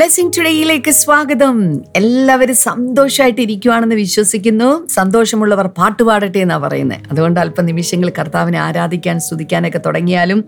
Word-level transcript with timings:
Blessing 0.00 0.32
ടുഡേയിലേക്ക് 0.36 0.92
സ്വാഗതം. 1.00 1.56
എല്ലാവരും 1.98 2.56
സന്തോഷമായിട്ട് 2.68 3.40
ഇരിക്കുവാണെന്ന് 3.44 3.96
വിശ്വസിക്കുന്നു. 3.96 4.68
സന്തോഷമുള്ളവർ 4.94 5.66
പാട്ട് 5.78 6.02
പാടട്ടെ 6.08 6.38
എന്നാണ് 6.44 6.62
പറയുന്നത് 6.64 7.00
അതുകൊണ്ട് 7.10 7.38
അല്പം 7.40 7.66
നിമിഷങ്ങൾ 7.70 8.08
കർത്താവിനെ 8.18 8.58
ആരാധിക്കാൻ 8.58 9.16
സ്തുതിക്കാനൊക്കെ 9.26 9.80
തുടങ്ങിയാലും 9.86 10.40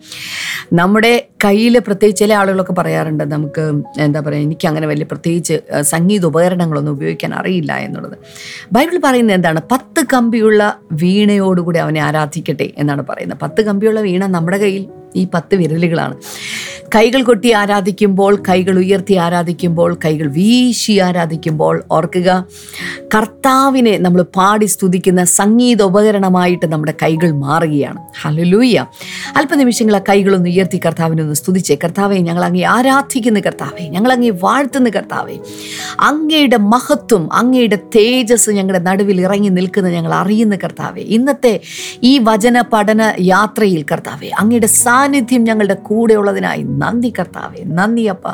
നമ്മുടെ 0.80 1.12
കയ്യിൽ 1.44 1.76
പ്രത്യേകിച്ച് 1.88 2.22
ചില 2.22 2.32
ആളുകളൊക്കെ 2.40 2.76
പറയാറുണ്ട് 2.80 3.24
നമുക്ക് 3.34 3.66
എന്താ 4.06 4.22
പറയുക 4.28 4.46
എനിക്ക് 4.48 4.68
അങ്ങനെ 4.70 4.88
വലിയ 4.92 5.08
പ്രത്യേകിച്ച് 5.12 5.58
സംഗീത 5.92 6.24
ഉപകരണങ്ങളൊന്നും 6.32 6.92
ഉപയോഗിക്കാൻ 6.92 7.34
അറിയില്ല 7.40 7.72
എന്നുള്ളത്. 7.88 8.16
ബൈബിൾ 8.72 8.96
പറയുന്നത് 9.04 9.36
എന്താണ്? 9.36 9.62
പത്ത് 9.74 10.04
കമ്പിയുള്ള 10.14 10.62
വീണയോടുകൂടി 11.04 11.78
അവനെ 11.78 12.02
ആരാധിക്കട്ടെ 12.08 12.70
എന്നാണ് 12.78 13.04
പറയുന്നത്. 13.12 13.40
പത്ത് 13.44 13.62
കമ്പിയുള്ള 13.62 14.00
വീണ 14.00 14.24
നമ്മുടെ 14.38 14.60
കയ്യിൽ 14.64 14.86
ഈ 15.16 15.26
പത്ത് 15.34 15.54
വിരലുകളാണ്. 15.54 16.14
കൈകൾ 16.94 17.22
കൊട്ടി 17.22 17.52
ആരാധിക്കുമ്പോൾ 17.52 18.42
കൈകൾ 18.48 18.78
ഉയർത്തി 18.78 19.14
ആരാധിക്കുമ്പോൾ 19.14 19.98
കൈകൾ 20.04 20.26
വീശി 20.26 20.98
ആരാധിക്കുമ്പോൾ 20.98 21.82
ഓർക്കുക 21.90 22.46
കർത്താവിനെ 23.14 23.98
നമ്മൾ 23.98 24.22
പാടി 24.22 24.66
സ്തുതിക്കുന്ന 24.66 25.24
സംഗീത 25.24 25.82
ഉപകരണമായിട്ട് 25.82 26.66
നമ്മുടെ 26.66 26.94
കൈകൾ 27.02 27.30
മാറുകയാണ്. 27.30 27.98
ഹലലൂയ 28.22 28.84
അല്പനിമിഷങ്ങൾ 29.36 29.96
ആ 29.96 29.98
കൈകളൊന്ന് 29.98 30.48
ഉയർത്തി 30.48 30.80
കർത്താവിനെ 30.86 31.22
ഒന്ന് 31.22 31.34
സ്തുതിച്ചേ. 31.34 31.74
കർത്താവെ 31.84 32.16
ഞങ്ങൾ 32.16 32.44
അങ്ങേ 32.44 32.62
ആരാധിക്കുന്ന 32.62 33.40
കർത്താവെ 33.40 33.84
ഞങ്ങൾ 33.88 34.12
അങ്ങേ 34.12 34.30
വാഴ്ത്തുന്ന 34.30 34.88
കർത്താവെ 34.88 35.36
അങ്ങയുടെ 36.00 36.56
മഹത്വം 36.56 37.32
അങ്ങയുടെ 37.32 37.78
തേജസ് 37.96 38.50
ഞങ്ങളുടെ 38.50 38.90
നടുവിൽ 38.90 39.20
ഇറങ്ങി 39.20 39.48
നിൽക്കുന്ന 39.48 39.88
ഞങ്ങൾ 39.88 40.14
അറിയുന്ന 40.14 40.56
കർത്താവെ 40.56 41.00
ഇന്നത്തെ 41.00 41.60
ഈ 42.02 42.18
വചന 42.18 42.60
പഠന 42.60 43.14
യാത്രയിൽ 43.20 43.84
കർത്താവെ 43.92 44.28
അങ്ങയുടെ 44.28 44.66
സാന്നിധ്യം 44.66 45.44
ഞങ്ങളുടെ 45.44 45.74
കൂടെ 45.74 46.14
ഉള്ളതിനായി 46.14 46.62
നന്ദി 46.62 47.12
കർത്താവെ 47.18 47.64
നന്ദി 47.64 48.02
അപ്പ. 48.02 48.28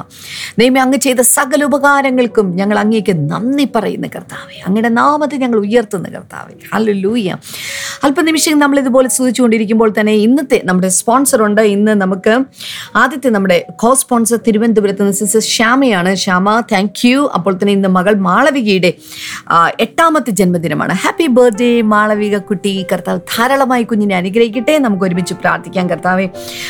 ദൈവമേ 0.58 0.80
അങ്ങ് 0.80 0.98
ചെയ്ത 0.98 1.20
സകല 1.20 1.64
ഉപകാരങ്ങൾക്കും 1.64 2.56
ഞങ്ങൾ 2.56 2.78
അങ്ങേക്ക് 2.78 3.30
നന്ദി 3.30 3.68
പറയുന്ന 3.76 4.06
കർത്താവെ 4.06 4.60
അങ്ങയുടെ 4.66 4.88
നാമത്തെ 4.88 5.36
ഞങ്ങൾ 5.36 5.58
ഉയർത്തുന്ന 5.58 6.08
കർത്താവെ. 6.08 6.54
ഹല്ലേലൂയ. 6.74 7.34
അല്പനിമിഷം 8.02 8.58
നമ്മൾ 8.58 8.78
ഇതുപോലെ 8.78 9.08
സൂചിച്ചുകൊണ്ടിരിക്കുമ്പോൾ 9.08 9.94
തന്നെ 10.00 10.12
ഇന്നത്തെ 10.12 10.62
നമ്മുടെ 10.64 10.87
സ്പോൺസർ 10.88 11.42
ഉണ്ട്. 11.42 11.62
ഇന്ന് 11.74 11.92
നമുക്ക് 12.02 12.34
ആദ്യത്തെ 12.96 13.28
നമ്മുടെ 13.28 13.58
കോ 13.82 13.94
സ്പോൺസർ 13.94 14.38
തിരുവനന്തപുരത്ത് 14.46 15.02
നിന്ന് 15.02 15.16
സിസ്റ്റർ 15.16 15.40
ശ്യാമയാണ്. 15.40 16.14
ശ്യാമ 16.14 16.60
താങ്ക് 16.72 17.08
യു 17.08 17.30
അപ്പോൾ 17.34 17.54
തന്നെ 17.54 17.72
ഇന്ന് 17.72 17.88
മകൾ 17.88 18.14
മാളവികയുടെ 18.28 18.92
എട്ടാമത്തെ 19.80 20.30
ജന്മദിനമാണ്. 20.30 20.92
ഹാപ്പി 20.92 21.26
ബർത്ത്ഡേ 21.26 21.70
മാളവിക 21.82 22.38
കുട്ടി. 22.38 22.86
കർത്താവ് 22.92 23.20
ധാരാളമായി 23.36 23.82
കുഞ്ഞിനെ 23.82 24.16
അനുഗ്രഹിക്കട്ടെ. 24.16 24.78
നമുക്ക് 24.78 25.04
ഒരുമിച്ച് 25.04 25.34
പ്രാർത്ഥിക്കാം 25.34 25.90
കർത്താവെ. 25.90 26.26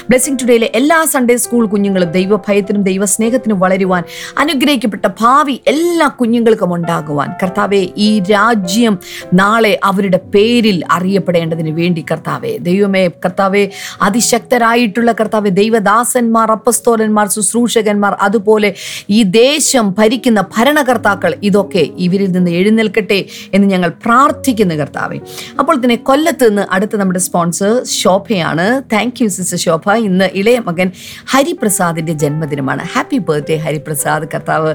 ബ്ലെസ്സിംഗ് 0.08 0.38
ടുഡേയിലെ 0.42 0.70
എല്ലാ 0.75 1.05
സൺഡേ 1.05 1.36
സ്കൂൾ 1.36 1.66
കുഞ്ഞുങ്ങളും 1.66 2.10
ദൈവഭയത്തിനും 2.10 2.82
ദൈവസ്നേഹത്തിനും 2.82 3.60
വളരുവാൻ 3.60 4.03
അനുഗ്രഹിക്കപ്പെട്ട 4.38 5.06
ഭാവി 5.20 5.60
എല്ലാ 5.66 6.08
കുഞ്ഞുങ്ങൾക്കും 6.20 6.75
ഉണ്ടാകുവാൻ. 6.75 7.30
കർത്താവെ 7.42 7.82
ഈ 7.97 8.08
രാജ്യം 8.20 8.98
നാളെ 9.34 9.80
അവരുടെ 9.84 10.20
പേരിൽ 10.34 10.82
അറിയപ്പെടേണ്ടതിന് 10.91 11.70
വേണ്ടി 11.70 12.05
കർത്താവെ. 12.10 12.56
ദൈവമേ 12.69 13.08
കർത്താവെ 13.25 13.62
അതിശക്തരായിട്ടുള്ള 14.09 15.12
കർത്താവ് 15.20 15.51
ദൈവദാസന്മാർ 15.61 16.48
അപ്പസ്തോലന്മാർ 16.56 17.27
ശുശ്രൂഷകന്മാർ 17.37 18.12
അതുപോലെ 18.27 18.70
ഈ 19.17 19.20
ദേശം 19.39 19.87
ഭരിക്കുന്ന 19.98 20.41
ഭരണകർത്താക്കൾ 20.56 21.34
ഇതൊക്കെ 21.48 21.84
ഇവരിൽ 22.06 22.31
നിന്ന് 22.37 22.50
എഴുന്നേൽക്കട്ടെ 22.61 23.19
എന്ന് 23.55 23.67
ഞങ്ങൾ 23.75 23.91
പ്രാർത്ഥിക്കുന്നു 24.05 24.75
കർത്താവെ. 24.75 25.19
അപ്പോൾ 25.61 25.77
തന്നെ 25.83 25.97
കൊല്ലത്ത് 26.09 26.48
നിന്ന് 26.48 26.65
അടുത്ത 26.70 26.97
നമ്മുടെ 26.97 27.21
sponsor 27.27 27.72
ശോഭയാണ്. 28.00 28.66
Thank 28.93 29.21
you 29.22 29.28
sister 29.37 29.59
Shobha. 29.66 29.94
ഇന്ന് 30.09 30.27
ഇളയ 30.41 30.59
മകൻ 30.69 30.88
ഹരിപ്രസാദിന്റെ 31.32 32.15
ജന്മദിനമാണ്. 32.22 32.82
Happy 32.94 33.19
birthday 33.28 33.56
Hariprasad. 33.66 34.27
കർത്താവ് 34.34 34.71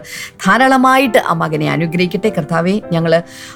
ധാരാളമായിട്ട് 0.45 1.19
ആ 1.29 1.33
മകനെ 1.43 1.69
അനുഗ്രഹിക്കട്ടെ 1.75 2.31
കർത്താവെ. 2.37 2.75
ഞങ്ങൾ 2.91 3.13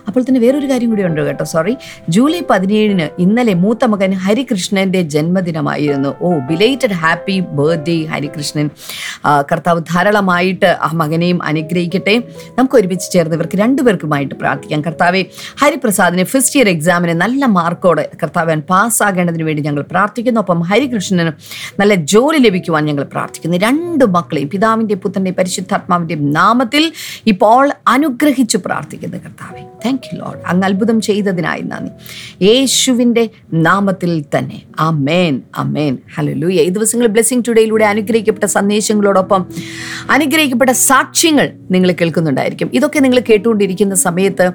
അപ്പോൾ 0.07 0.21
തന്നെ 0.27 0.41
വേറൊരു 0.45 0.67
കാര്യം 0.71 0.89
കൂടി 0.89 1.03
ഉണ്ട് 1.09 1.21
കേട്ടോ? 1.27 1.45
സോറി 1.53 1.73
ജൂലൈ 2.15 2.41
പതിനേഴിന് 2.51 3.07
ഇന്നലെ 3.25 3.53
മൂത്ത 3.63 3.85
മകൻ 3.93 4.11
ഹരികൃഷ്ണന്റെ 4.25 5.01
ജന്മദിനമായിരുന്നു 5.57 6.15
ഓ 6.21 6.39
ബിലേറ്റഡ് 6.39 6.93
ഹാപ്പി 6.93 7.39
ബർത്ത്ഡേ 7.39 8.05
ഹരികൃഷ്ണൻ. 8.05 8.69
ആ, 9.25 9.41
കർത്താവ് 9.41 9.81
ധാരാളമായിട്ട് 9.81 10.77
ആ 10.81 10.89
മകനെയും 10.93 11.43
അനുഗ്രഹിക്കട്ടെ. 11.43 12.21
നമുക്ക് 12.57 12.75
ഒരുമിച്ച് 12.75 13.11
ചേർന്ന് 13.11 13.35
ഇവർക്ക് 13.35 13.57
രണ്ടുപേർക്കുമായിട്ട് 13.57 14.35
പ്രാർത്ഥിക്കാം. 14.35 14.81
കർത്താവെ 14.81 15.25
ഹരിപ്രസാദിന് 15.61 16.23
ഫസ്റ്റ് 16.23 16.59
ഇയർ 16.59 16.69
എക്സാമിന് 16.69 17.21
നല്ല 17.21 17.45
മാർക്കോടെ 17.45 18.09
കർത്താവൻ 18.23 18.59
പാസ്സാകേണ്ടതിന് 18.59 19.43
വേണ്ടി 19.43 19.63
ഞങ്ങൾ 19.63 19.81
പ്രാർത്ഥിക്കുന്നു. 19.81 20.41
ഒപ്പം 20.41 20.61
ഹരികൃഷ്ണന് 20.61 21.31
നല്ല 21.79 21.95
ജോലി 21.95 22.37
ലഭിക്കുവാൻ 22.37 22.85
ഞങ്ങൾ 22.85 23.03
പ്രാർത്ഥിക്കുന്നു. 23.03 23.57
രണ്ട് 23.57 24.05
മക്കളെയും 24.05 24.49
പിതാവിന്റെ 24.49 24.95
പുത്രന്റെ 24.95 25.31
പരിശുദ്ധാത്മാവിന്റെ 25.31 26.15
നാമത്തിൽ 26.15 26.91
ഇപ്പോൾ 27.27 27.71
അനുഗ്രഹിച്ച് 27.87 28.57
പ്രാർത്ഥിക്കുന്നു 28.57 29.17
കർത്താവെ. 29.17 29.61
താങ്ക് 29.85 30.01
യു 30.13 30.19
ലോഡ് 30.19 30.41
അങ്ങ് 30.47 30.65
അത്ഭുതം 30.65 31.01
ചെയ്തതിനായി 31.01 31.61
നന്ദി. 31.61 31.91
യേശുവിന്റെ 32.45 33.29
നാമത്തിൽ 33.53 34.25
തന്നെ. 34.37 34.61
അമേൻ 34.79 35.41
അമേൻ 35.55 35.97
ഹല്ലേലൂയ. 36.15 36.53
ഈ 36.53 36.69
ദിവസങ്ങൾ 36.69 37.07
ബ്ലെസ്സിംഗ് 37.07 37.43
ടുഡേയിലൂടെ 37.47 37.85
അനുഗ്രഹിക്കപ്പെട്ട 37.85 38.45
സന്ദേശങ്ങളോടൊപ്പം 38.45 39.45
അനുഗ്രഹിക്കപ്പെട്ട 40.09 40.71
സാക്ഷ്യങ്ങൾ 40.71 41.53
നിങ്ങൾ 41.71 41.91
കേൾക്കുന്നുണ്ടായിരിക്കും. 41.91 42.69
ഇതൊക്കെ 42.73 42.99
നിങ്ങൾ 42.99 43.19
കേട്ടുകൊണ്ടിരിക്കുന്ന 43.29 43.95
സമയത്ത് 43.95 44.51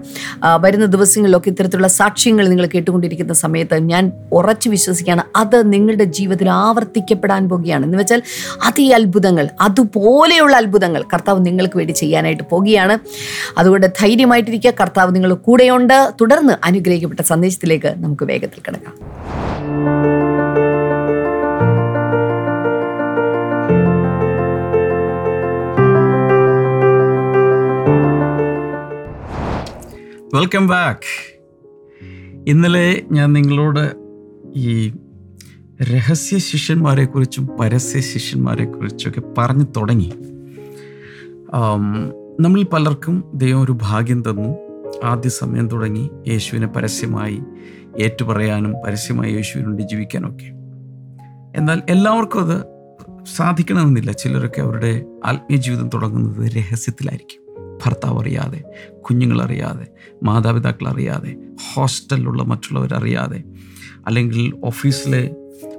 വരുന്ന 0.60 0.84
ദിവസങ്ങളിലൊക്കെ 0.84 1.50
ഇത്തരത്തിലുള്ള 1.50 1.88
സാക്ഷ്യങ്ങൾ 1.88 2.48
നിങ്ങൾ 2.48 2.66
കേട്ടുകൊണ്ടിരിക്കുന്ന 2.66 3.32
സമയത്ത് 3.32 3.78
ഞാൻ 3.78 4.12
ഉറച്ചു 4.32 4.69
വിശ്വസിക്കുകയാണ് 4.70 5.22
അത് 5.36 5.72
നിങ്ങളുടെ 5.72 6.04
ജീവിതത്തിൽ 6.04 6.50
ആവർത്തിക്കപ്പെടാൻ 6.50 7.48
പോകുകയാണ്. 7.48 7.84
എന്ന് 7.84 7.98
വെച്ചാൽ 7.98 8.22
അതേ 8.66 8.91
അത്ഭുതങ്ങൾ 8.91 9.48
അതുപോലെയുള്ള 9.60 10.56
അത്ഭുതങ്ങൾ 10.56 11.02
കർത്താവ് 11.14 11.47
നിങ്ങൾക്ക് 11.47 11.76
വേണ്ടി 11.76 11.92
ചെയ്യാനായിട്ട് 11.92 12.42
പോകുകയാണ്. 12.50 12.98
അതുകൊണ്ട് 13.58 13.86
ധൈര്യമായിട്ടിരിക്കുക. 13.86 14.72
കർത്താവ് 14.81 15.14
നിങ്ങൾ 15.14 15.34
കൂടെയുണ്ട്. 15.34 16.12
തുടർന്ന് 16.20 16.54
അനുഗ്രഹിക്കപ്പെട്ട 16.64 17.20
സന്ദേശത്തിലേക്ക് 17.20 17.94
നമുക്ക് 17.97 18.25
വേഗത്തിൽ 18.25 18.60
കിടക്കാം. 18.66 18.94
വെൽക്കം 30.34 30.66
ബാക്ക് 30.66 31.10
ഇന്നലെ 32.47 33.03
ഞാൻ 33.12 33.32
നിങ്ങളോട് 33.32 33.97
ഈ 34.56 34.93
രഹസ്യ 35.82 36.38
ശിഷ്യന്മാരെക്കുറിച്ചും 36.38 37.48
പരസ്യ 37.60 38.00
ശിഷ്യന്മാരെക്കുറിച്ചൊക്കെ 38.00 39.22
പറഞ്ഞു 39.38 39.65
തുടങ്ങി. 39.76 40.12
നമ്മൾ 42.41 42.62
പലർക്കും 42.62 43.25
ദൈവം 43.34 43.60
ഒരു 43.60 43.78
ഭാഗ്യം 43.82 44.22
തന്നു. 44.31 44.48
ആദ്യ 45.04 45.28
സമയം 45.28 45.69
തുടങ്ങി 45.69 46.10
യേശുവിനെ 46.28 46.66
പരസ്യമായി 46.66 47.41
ഏറ്റുപറയാനും 48.00 48.75
പരസ്യമായി 48.87 49.32
യേശുവിനുണ്ട് 49.32 49.82
ജീവിക്കാനൊക്കെ. 49.82 50.49
എന്നാൽ 51.56 51.82
എല്ലാവർക്കും 51.88 52.41
അത് 52.41 52.64
സാധിക്കണമെന്നില്ല. 53.37 54.12
ചിലരൊക്കെ 54.12 54.60
അവരുടെ 54.60 55.04
ആത്മീയ 55.25 55.56
ജീവിതം 55.56 55.88
തുടങ്ങുന്നത് 55.94 56.50
രഹസ്യത്തിലായിരിക്കും. 56.53 57.41
ഭർത്താവ് 57.87 58.20
അറിയാതെ 58.20 58.65
കുഞ്ഞുങ്ങളറിയാതെ 59.00 59.87
മാതാപിതാക്കൾ 60.22 60.88
അറിയാതെ 60.88 61.37
ഹോസ്റ്റലിലുള്ള 61.75 62.43
മറ്റുള്ളവരറിയാതെ 62.43 63.43
അല്ലെങ്കിൽ 64.06 64.53
ഓഫീസിലെ 64.65 65.31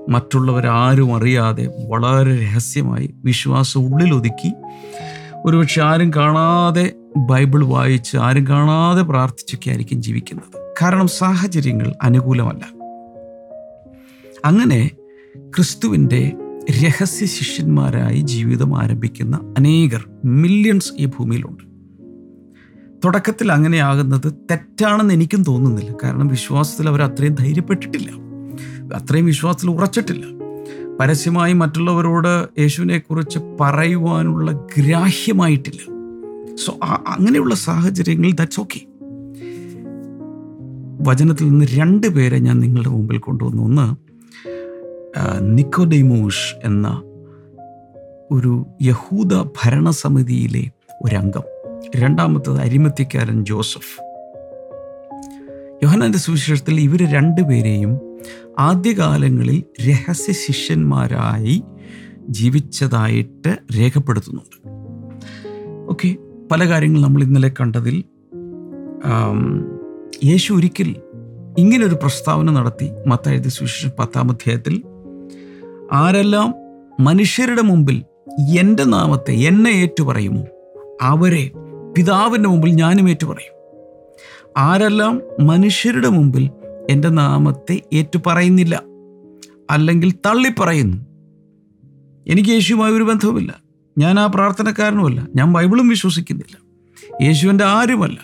മറ്റുള്ളവരാരും 0.09 1.15
അറിയാതെ 1.15 1.69
വളരെ 1.87 2.41
രഹസ്യമായി 2.41 3.13
വിശ്വാസം 3.25 3.93
ഉള്ളിലൊതുക്കി 3.93 4.53
ഒരുപക്ഷെ 5.45 5.81
ആരും 5.81 6.11
കാണാതെ 6.15 6.93
ബൈബിൾ 7.17 7.65
വായിച്ച് 7.65 8.17
ആരും 8.17 8.47
കാണാതെ 8.47 9.01
പ്രാർത്ഥിച്ചൊക്കെ 9.01 9.69
ആയിരിക്കും 9.69 10.01
ജീവിക്കുന്നത്. 10.01 10.73
കാരണം 10.81 11.07
സാഹചര്യങ്ങൾ 11.07 11.93
അനുകൂലമല്ല. 12.01 12.65
അങ്ങനെ 14.45 14.91
ക്രിസ്തുവിന്റെ 15.39 16.31
രഹസ്യ 16.71 17.25
ശിഷ്യന്മാരായി 17.25 18.19
ജീവിതം 18.19 18.81
ആരംഭിക്കുന്ന 18.81 19.53
അനേകർ 19.57 20.05
മില്യൺസ് 20.25 20.93
ഈ 20.99 21.05
ഭൂമിയിലുണ്ട്. 21.05 21.72
തുടക്കത്തിൽ 23.05 23.51
അങ്ങനെയാകുന്നത് 23.51 24.33
തെറ്റാണെന്ന് 24.51 25.13
എനിക്കും 25.13 25.43
തോന്നുന്നില്ല. 25.43 25.95
കാരണം 26.03 26.27
വിശ്വാസത്തിൽ 26.27 26.87
അവർ 26.87 27.01
അത്രയും 27.01 27.35
ധൈര്യപ്പെട്ടിട്ടില്ല. 27.35 28.11
അത്രയും 28.95 29.25
വിശ്വാസത്തിൽ 29.25 29.69
ഉറച്ചിട്ടില്ല. 29.71 30.25
പരസ്യമായി 30.99 31.53
മറ്റുള്ളവരോട് 31.53 32.61
യേശുവിനെക്കുറിച്ച് 32.61 33.39
പറയുവാനുള്ള 33.59 34.51
ഗ്രാഹ്യമായിട്ടില്ല. 34.51 35.81
സോ 36.55 36.77
അങ്ങനെയുള്ള 37.07 37.55
സാഹചര്യങ്ങൾ 37.55 38.31
ദാറ്റ്സ് 38.31 38.59
ഓക്കെ 38.59 38.81
വചനത്തിൽ 41.01 41.49
നിന്ന് 41.49 41.65
രണ്ട് 41.65 42.07
പേരെ 42.07 42.39
ഞാൻ 42.39 42.59
നിങ്ങളുടെ 42.59 42.89
മുമ്പിൽ 42.89 43.17
കൊണ്ടുവന്നു. 43.17 43.63
ഒന്ന് 43.63 43.95
നിക്കോഡെമോഷ് 45.39 46.55
എന്ന 46.63 46.87
ഒരു 48.31 48.65
യഹൂദ 48.81 49.33
ഭരണസമിതിയിലെ 49.33 50.71
ഒരംഗം. 51.01 51.52
രണ്ടാമത്തത് 51.95 52.59
അരിമത്യക്കാരൻ 52.61 53.45
ജോസഫ്. 53.45 54.01
യോഹനാന്റെ 55.83 56.17
സുവിശേഷത്തിൽ 56.17 56.79
ഇവർ 56.79 57.11
രണ്ടുപേരെയും 57.13 57.99
ആദ്യകാലങ്ങളിൽ 58.59 59.63
രഹസ്യ 59.89 60.33
ശിഷ്യന്മാരായി 60.33 61.63
ജീവിച്ചതായിട്ട് 62.29 63.57
രേഖപ്പെടുത്തുന്നുണ്ട്. 63.77 64.57
ഓക്കെ 65.89 66.15
പല 66.51 66.69
കാര്യങ്ങൾ 66.69 67.01
നമ്മൾ 67.01 67.23
ഇന്നലെ 67.23 67.51
കണ്ടതിൽ 67.61 68.03
യേശു 70.25 70.53
ഒരിക്കൽ 70.53 70.95
ഇങ്ങനൊരു 71.57 71.95
പ്രസ്താവന 71.95 72.51
നടത്തി 72.51 72.89
മത്തായത് 73.07 73.47
സുവിശേഷം 73.47 73.91
പത്താം 73.99 74.31
അധ്യായത്തിൽ 74.31 74.83
ആരെല്ലാം 75.91 76.53
മനുഷ്യരുടെ 76.99 77.61
മുമ്പിൽ 77.61 78.03
എന്റെ 78.59 78.83
നാമത്തെ 78.83 79.31
എന്നെ 79.31 79.69
ഏറ്റുപറയുമോ 79.69 80.43
അവരെ 81.01 81.51
പിതാവിന്റെ 81.97 82.49
മുമ്പിൽ 82.49 82.69
ഞാനും 82.69 83.09
ഏറ്റുപറയും. 83.09 83.53
ആരെല്ലാം 84.57 85.21
മനുഷ്യരുടെ 85.39 86.09
മുമ്പിൽ 86.09 86.49
എന്റെ 86.89 87.09
നാമത്തെ 87.09 87.81
ഏറ്റുപറയുന്നില്ല 87.93 88.83
അല്ലെങ്കിൽ 89.71 90.11
തള്ളിപ്പറയുന്നു. 90.11 90.97
എനിക്ക് 92.27 92.49
യേശുവുമായി 92.49 92.93
ഒരു 92.93 93.03
ബന്ധവുമില്ല. 93.03 93.61
ഞാൻ 93.97 94.19
ആ 94.19 94.25
പ്രാർത്ഥനക്കാരനുമല്ല. 94.25 95.27
ഞാൻ 95.35 95.53
ബൈബിളും 95.53 95.87
വിശ്വസിക്കുന്നില്ല. 95.87 96.57
യേശുവിന്റെ 97.21 97.63
ആരുമല്ല 97.63 98.19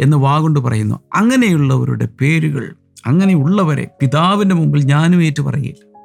എന്ന് 0.00 0.16
വാഗൊണ്ട് 0.16 0.60
പറയുന്നു. 0.60 1.00
അങ്ങനെയുള്ളവരുടെ 1.14 2.08
പേരുകൾ 2.20 2.74
അങ്ങനെയുള്ളവരെ 3.06 3.88
പിതാവിന്റെ 4.00 4.54
മുമ്പിൽ 4.54 4.82
ഞാനും 4.84 5.22
ഏറ്റു 5.22 5.42
പറയില്ല 5.42 6.00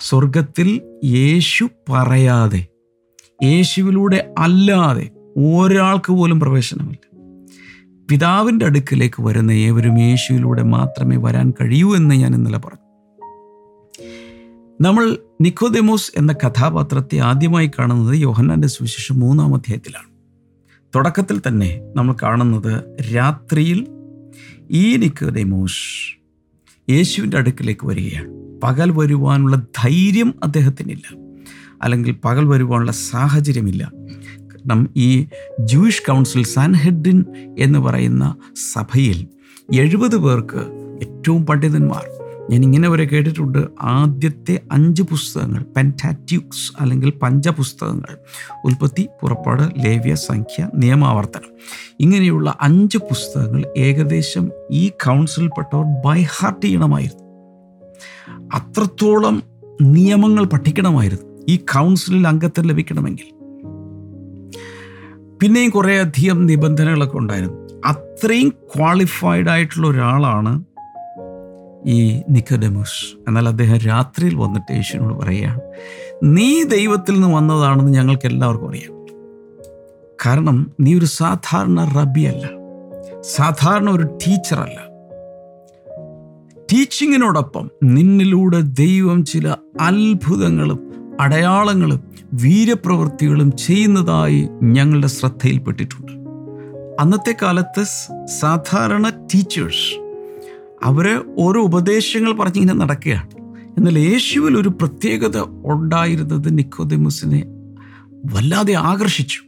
സ്വർഗത്തിൽ 0.00 0.80
യേശു 1.04 1.68
പറയാതെ 1.90 2.66
യേശുവിലൂടെ 3.42 4.34
അല്ലാതെ 4.38 5.10
ഒരാൾക്ക് 5.40 6.12
പോലും 6.12 6.40
പ്രവേശനമില്ല. 6.40 7.18
പിതാവിന്റെ 8.10 8.66
അടുക്കിലേക്ക് 8.66 9.22
വരുന്ന 9.22 9.52
ഏവരും 9.52 9.98
യേശുവിലൂടെ 9.98 10.62
മാത്രമേ 10.62 11.16
വരാൻ 11.16 11.50
കഴിയൂ 11.50 11.96
എന്ന് 11.96 12.14
ഞാൻ 12.14 12.34
ഇന്നലെ 12.34 12.58
പറഞ്ഞു. 12.58 12.90
നമ്മൾ 14.80 15.16
നിക്കോദെമോസ് 15.40 16.12
എന്ന 16.16 16.32
കഥാപാത്രത്തെ 16.32 17.18
ആദ്യമായി 17.18 17.70
കാണുന്നത് 17.78 18.14
യോഹന്നാന്റെ 18.14 18.68
സുവിശേഷം 18.68 19.20
മൂന്നാം 19.20 19.54
അധ്യായത്തിലാണ്. 19.54 20.08
തുടക്കത്തിൽ 20.94 21.40
തന്നെ 21.46 21.80
നമ്മൾ 21.96 22.14
കാണുന്നത് 22.22 22.96
രാത്രിയിൽ 23.16 23.86
ഈ 24.70 24.96
നിക്കോദെമോസ് 24.96 26.18
യേശുവിന്റെ 26.90 27.38
അടുക്കിലേക്ക് 27.38 27.86
വരികയാണ്. 27.86 28.60
പകൽ 28.62 28.90
വരുവാനുള്ള 28.90 29.56
ധൈര്യം 29.56 30.34
അദ്ദേഹത്തിനില്ല. 30.44 31.16
അല്ലെങ്കിൽ 31.82 32.16
പകൽ 32.24 32.44
വരുവാനുള്ള 32.44 32.92
സാഹചര്യമില്ല. 32.92 33.92
കാരണം 34.66 34.90
ഈ 34.96 35.26
ജൂയിഷ് 35.60 36.02
കൗൺസിൽ 36.02 36.44
സാൻഹെഡിൻ 36.44 37.24
എന്ന് 37.58 37.78
പറയുന്ന 37.78 38.36
സഭയിൽ 38.72 39.26
എഴുപത് 39.74 40.16
പേർക്ക് 40.16 40.60
ഏറ്റവും 41.02 41.46
പണ്ഡിതന്മാർ. 41.46 42.02
ഞാൻ 42.50 42.62
ഇങ്ങനെ 42.62 42.88
വരെ 42.88 43.04
കേട്ടിട്ടുണ്ട്. 43.04 43.66
ആദ്യത്തെ 43.80 44.60
അഞ്ച് 44.72 45.02
പുസ്തകങ്ങൾ 45.02 45.64
പെന്റാറ്റ്യൂക്സ് 45.76 46.72
അല്ലെങ്കിൽ 46.80 47.10
പഞ്ചപുസ്തകങ്ങൾ 47.10 48.18
ഉൽപ്പത്തി 48.64 49.08
പുറപ്പാട് 49.22 49.62
ലേവ്യ 49.62 50.14
സംഖ്യ 50.14 50.68
നിയമാവർത്തനം. 50.74 51.50
ഇങ്ങനെയുള്ള 52.00 52.58
അഞ്ച് 52.60 52.98
പുസ്തകങ്ങൾ 52.98 53.64
ഏകദേശം 53.76 54.50
ഈ 54.72 54.88
കൗൺസിൽപ്പെട്ടവർ 54.88 55.84
ബൈ 56.06 56.22
ഹാർട്ട് 56.22 56.66
ചെയ്യണമായിരുന്നു. 56.66 57.30
അത്രത്തോളം 58.54 59.42
നിയമങ്ങൾ 59.82 60.44
പഠിക്കണമായിരുന്നു. 60.44 61.42
ഈ 61.48 61.56
കൗൺസിലിൽ 61.56 62.28
അംഗത്വം 62.28 62.66
ലഭിക്കണമെങ്കിൽ. 62.66 63.39
പിന്നെയും 65.42 65.70
കുറേ 65.70 65.98
അധികം 65.98 66.46
നിബന്ധനകളൊക്കെ 66.46 67.18
ഉണ്ടായിരുന്നു. 67.18 67.80
അത്രയും 67.86 68.48
ക്വാളിഫൈഡ് 68.48 69.48
ആയിട്ടുള്ള 69.48 69.86
ഒരാളാണ് 69.86 70.64
ഈ 71.86 72.22
നിക്കഡെമോസ്. 72.30 73.16
എന്നാൽ 73.28 73.48
അദ്ദേഹം 73.48 73.78
രാത്രിയിൽ 73.78 74.34
വന്നിട്ട് 74.34 74.72
യേശുവിനോട് 74.72 75.14
പറയുകയാണ് 75.14 75.60
നീ 76.24 76.62
ദൈവത്തിൽ 76.62 77.20
നിന്ന് 77.20 77.36
വന്നതാണെന്ന് 77.36 77.92
ഞങ്ങൾക്ക് 77.92 78.26
എല്ലാവർക്കും 78.26 78.68
അറിയാം. 78.68 79.06
കാരണം 80.26 80.70
നീ 80.80 80.98
ഒരു 80.98 81.04
സാധാരണ 81.04 81.84
റബിയല്ല 81.84 82.50
സാധാരണ 83.20 83.90
ഒരു 83.90 84.02
ടീച്ചറല്ല 84.02 84.90
ടീച്ചിങ്ങിനോടൊപ്പം 86.72 87.70
നിന്നിലൂടെ 87.84 88.60
ദൈവം 88.60 89.24
ചില 89.24 89.54
അത്ഭുതങ്ങളും 89.80 90.89
അടയാളങ്ങളും 91.20 92.00
വീര്യപ്രവൃത്തികളും 92.34 93.56
ചെയ്യുന്നതായി 93.56 94.48
ഞങ്ങളുടെ 94.62 95.06
ശ്രദ്ധയിൽപ്പെട്ടിട്ടുണ്ട്. 95.06 96.12
അന്നത്തെ 97.00 97.36
കാലത്ത് 97.42 97.84
സാധാരണ 98.40 99.08
ടീച്ചേഴ്സ് 99.08 100.00
അവർ 100.84 101.24
ഓരോ 101.38 101.62
ഉപദേശങ്ങൾ 101.62 102.32
പറഞ്ഞിങ്ങനെ 102.32 102.74
നടക്കുകയാണ്. 102.74 103.30
എന്നാൽ 103.78 103.98
യേശുവിൽ 103.98 104.56
ഒരു 104.56 104.68
പ്രത്യേകത 104.68 105.42
ഉണ്ടായിരുന്നത് 105.64 106.58
നിക്കോദെമുസിനെ 106.58 107.44
വല്ലാതെ 108.24 108.74
ആകർഷിച്ചു. 108.74 109.40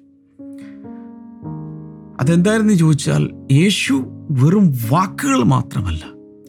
അതെന്തായിരുന്നു 2.20 2.72
ചോദിച്ചാൽ 2.72 3.30
യേശു 3.52 4.04
വെറും 4.30 4.72
വാക്കുകൾ 4.90 5.42
മാത്രമല്ല 5.42 6.04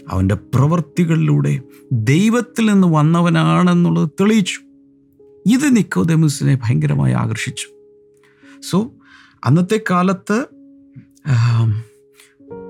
അവന്റെ 0.09 0.35
പ്രവൃത്തികളിലൂടെ 0.35 1.59
ദൈവത്തിൽ 1.91 2.65
നിന്ന് 2.65 2.87
വന്നവനാണെന്നുള്ളത് 2.87 4.09
തെളിയിച്ചു. 4.21 4.59
ഇത് 5.45 5.75
നിക്കോദമസിനെ 5.75 6.55
ഭയങ്കരമായി 6.55 7.13
ആകർഷിച്ചു. 7.13 7.67
സോ 8.69 8.91
അന്നത്തെ 9.43 9.81
കാലത്ത് 9.91 10.45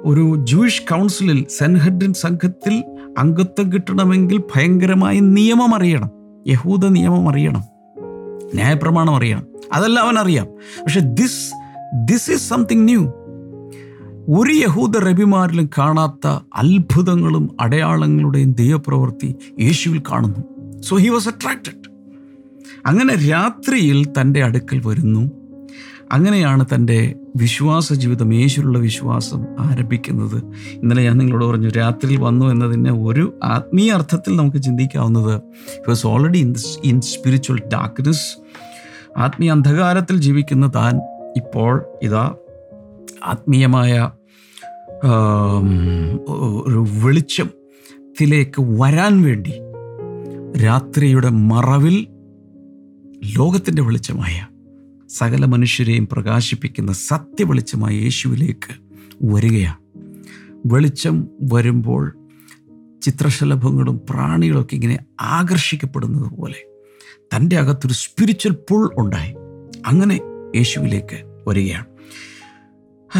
ഒരു 0.05 0.35
ജൂയിഷ് 0.43 0.81
കൗൺസിലിൽ 0.81 1.45
സെൻഹഡ്രിൻ 1.49 2.13
സംഘത്തിൽ 2.13 2.83
അംഗത്വം 3.17 3.73
കിട്ടണമെങ്കിൽ 3.73 4.37
ഭയങ്കരമായ 4.37 5.19
നിയമം 5.19 5.75
അറിയണം. 5.75 6.09
യഹൂദ 6.47 6.85
നിയമം 6.85 7.29
അറിയണം. 7.29 7.61
ന്യായപ്രമാണം 8.53 9.15
അറിയണം. 9.15 9.43
അതെല്ലാം 9.73 10.05
അവൻ 10.05 10.19
അറിയാം. 10.19 10.47
പക്ഷെ 10.83 10.99
this 10.99 11.53
this 12.05 12.31
is 12.31 12.49
something 12.49 12.85
new 12.85 13.03
ഒരു 14.29 14.53
യഹൂദ 14.53 14.97
റബിമാരിലും 14.97 15.69
കാണാത്ത 15.77 16.27
അത്ഭുതങ്ങളും 16.55 17.57
അടയാളങ്ങളുടെയും 17.59 18.53
ദൈവപ്രവൃത്തി 18.53 19.35
യേശുവിൽ 19.59 20.01
കാണുന്നു. 20.11 20.81
സോ 20.81 20.97
ഹി 20.97 21.09
വാസ് 21.09 21.29
അട്രാക്റ്റഡ് 21.29 21.92
അങ്ങനെ 22.85 23.29
രാത്രിയിൽ 23.29 24.07
തന്റെ 24.21 24.43
അടുക്കൽ 24.43 24.81
വരുന്നു. 24.85 25.31
അങ്ങനെയാണ് 26.11 26.65
തന്റെ 26.75 27.15
വിശ്വാസ 27.35 27.93
ജീവിതം 27.93 28.33
യേശുരുള്ള 28.33 28.79
വിശ്വാസം 28.79 29.45
ആരംഭിക്കുന്നത്. 29.59 30.43
ഇന്നലെ 30.71 31.03
ഞാൻ 31.03 31.17
നിങ്ങളോട് 31.17 31.45
പറഞ്ഞു 31.45 31.69
രാത്രിയിൽ 31.69 32.19
വന്നു 32.19 32.45
എന്നതിന് 32.45 32.89
ഒരു 32.89 33.39
ആത്മീയ 33.43 33.91
അർത്ഥത്തിൽ 33.91 34.35
നമുക്ക് 34.35 34.57
ചിന്തിക്കാവുന്നത് 34.57 35.41
was 35.89 36.07
already 36.07 36.37
in 36.37 36.53
in 36.83 37.01
spiritual 37.01 37.61
darkness 37.73 38.37
ആത്മീയ 39.17 39.51
അന്ധകാരത്തിൽ 39.51 40.17
ജീവിക്കുന്ന 40.17 40.71
താൻ 40.75 40.97
ഇപ്പോൾ 41.37 41.85
ഇതാ 42.03 42.35
ആത്മീയമായ 43.23 44.11
ഒരു 46.67 46.85
വെളിച്ചത്തിലേക്ക് 47.03 48.61
വരാൻ 48.61 49.21
വേണ്ടി 49.21 49.53
രാത്രിയുടെ 50.63 51.29
മറവിൽ 51.29 52.07
ലോകത്തിന്റെ 53.23 53.81
വെളിച്ചമായ 53.81 54.47
സകല 55.09 55.45
മനുഷ്യരെയും 55.45 56.07
പ്രകാശിപ്പിക്കുന്ന 56.11 56.91
സത്യവെളിച്ചമായ 56.91 57.93
യേശുവിലേക്ക് 57.93 58.75
വരികയാണ്. 59.23 59.77
വെളിച്ചം 60.65 61.27
വരുമ്പോൾ 61.53 62.17
ചിത്രശലഭങ്ങളും 63.03 64.01
പ്രാണികളൊക്കെ 64.09 64.75
ഇങ്ങനെ 64.75 64.99
ആകർഷിക്കപ്പെടുന്നത് 65.21 66.31
പോലെ 66.31 66.65
തന്റെ 67.35 67.57
അകത്തൊരു 67.57 67.93
സ്പിരിച്വൽ 67.93 68.53
പുൾ 68.53 68.89
ഉണ്ടായി. 68.97 69.35
അങ്ങനെ 69.85 70.19
യേശുവിലേക്ക് 70.55 71.43
വരികയാണ്. 71.47 71.85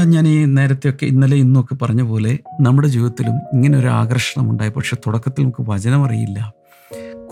ഞാൻ 0.04 0.28
ഈ 0.28 0.46
നേരത്തെയൊക്കെ 0.46 1.06
ഇന്നലെ 1.06 1.38
ഇന്നൊക്കെ 1.38 1.76
പറഞ്ഞ 1.76 2.02
പോലെ 2.02 2.40
നമ്മുടെ 2.62 2.88
ജീവിതത്തിലും 2.88 3.36
ഇങ്ങനെ 3.54 3.78
ഒരു 3.78 3.88
ആകർഷണം 3.88 4.52
ഉണ്ടായി. 4.52 4.70
പക്ഷെ 4.70 4.96
തുടക്കത്തിൽ 4.96 5.42
നമുക്ക് 5.42 5.70
വചനം 5.70 6.06
അറിയില്ല. 6.06 6.54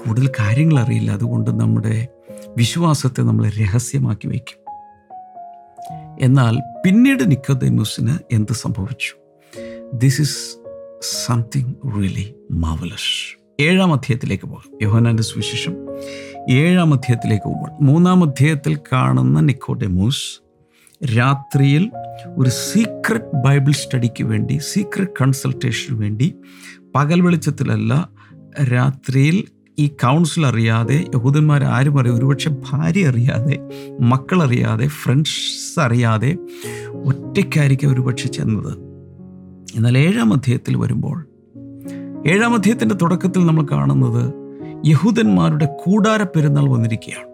കൂടുതൽ 0.05 0.29
കാര്യങ്ങൾ 0.39 0.79
അറിയില്ല. 0.79 1.11
അതുകൊണ്ട് 1.11 1.59
നമ്മുടെ 1.59 2.07
വിശ്വാസത്തെ 2.47 3.21
നമ്മൾ 3.21 3.49
രഹസ്യമാക്കി 3.49 4.27
വയ്ക്കും. 4.27 4.61
എന്നാൽ 6.21 6.59
പിന്നീട് 6.85 7.31
നിക്കോദേമുസിന് 7.31 8.17
എന്ത് 8.31 8.53
സംഭവിച്ചു? 8.53 9.15
This 9.93 10.21
is 10.21 10.57
something 11.25 11.73
really 11.97 12.35
marvellous 12.51 13.37
ഏഴാം 13.59 13.93
അധ്യായത്തിലേക്ക് 13.93 14.43
പോകാം. 14.43 14.77
യോഹനാന്റെ 14.81 15.23
സുവിശേഷം 15.23 15.75
ഏഴാം 16.49 16.93
അധ്യായത്തിലേക്ക് 16.93 17.45
പോകുമ്പോൾ 17.45 17.83
മൂന്നാം 17.83 18.23
അധ്യായത്തിൽ 18.23 18.77
കാണുന്ന 18.93 19.39
നിക്കോഡെമൂസ് 19.39 20.51
രാത്രിയിൽ 21.17 21.91
ഒരു 22.37 22.49
സീക്രട്ട് 22.49 23.43
ബൈബിൾ 23.43 23.71
സ്റ്റഡിക്ക് 23.71 24.23
വേണ്ടി 24.23 24.57
സീക്രട്ട് 24.57 25.11
കൺസൾട്ടേഷന് 25.21 25.99
വേണ്ടി 25.99 26.35
പകൽ 26.95 27.21
വെളിച്ചത്തിലല്ല 27.21 28.09
രാത്രിയിൽ 28.71 29.47
ഈ 29.81 29.87
കൗൺസിൽ 29.87 30.45
അറിയാതെ 30.45 31.05
യഹൂദന്മാർ 31.15 31.63
ആരും 31.63 31.99
അറിയാം 31.99 32.15
ഒരുപക്ഷെ 32.15 32.49
ഭാര്യ 32.49 33.07
അറിയാതെ 33.07 33.57
മക്കളറിയാതെ 34.01 34.87
ഫ്രണ്ട്സ് 34.87 35.79
അറിയാതെ 35.79 36.37
ഒറ്റയ്ക്കായിരിക്കും 37.05 37.93
ഒരുപക്ഷെ 37.93 38.27
ചെന്നത്. 38.27 38.77
എന്നാൽ 39.75 39.97
ഏഴാം 39.97 40.33
അധ്യായത്തിൽ 40.33 40.77
വരുമ്പോൾ 40.77 41.27
ഏഴാം 42.27 42.53
അധ്യായത്തിന്റെ 42.53 42.95
തുടക്കത്തിൽ 42.95 43.45
നമ്മൾ 43.45 43.65
കാണുന്നത് 43.71 44.33
യഹൂദന്മാരുടെ 44.85 45.65
കൂടാര 45.65 46.23
പെരുന്നാൾ 46.23 46.69
വന്നിരിക്കുകയാണ്. 46.69 47.29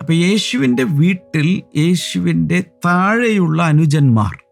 അപ്പം 0.00 0.14
യേശുവിന്റെ 0.14 0.82
വീട്ടിൽ 0.82 1.62
യേശുവിന്റെ 1.76 2.64
താഴെയുള്ള 2.84 3.62
അനുജന്മാർ 3.62 4.42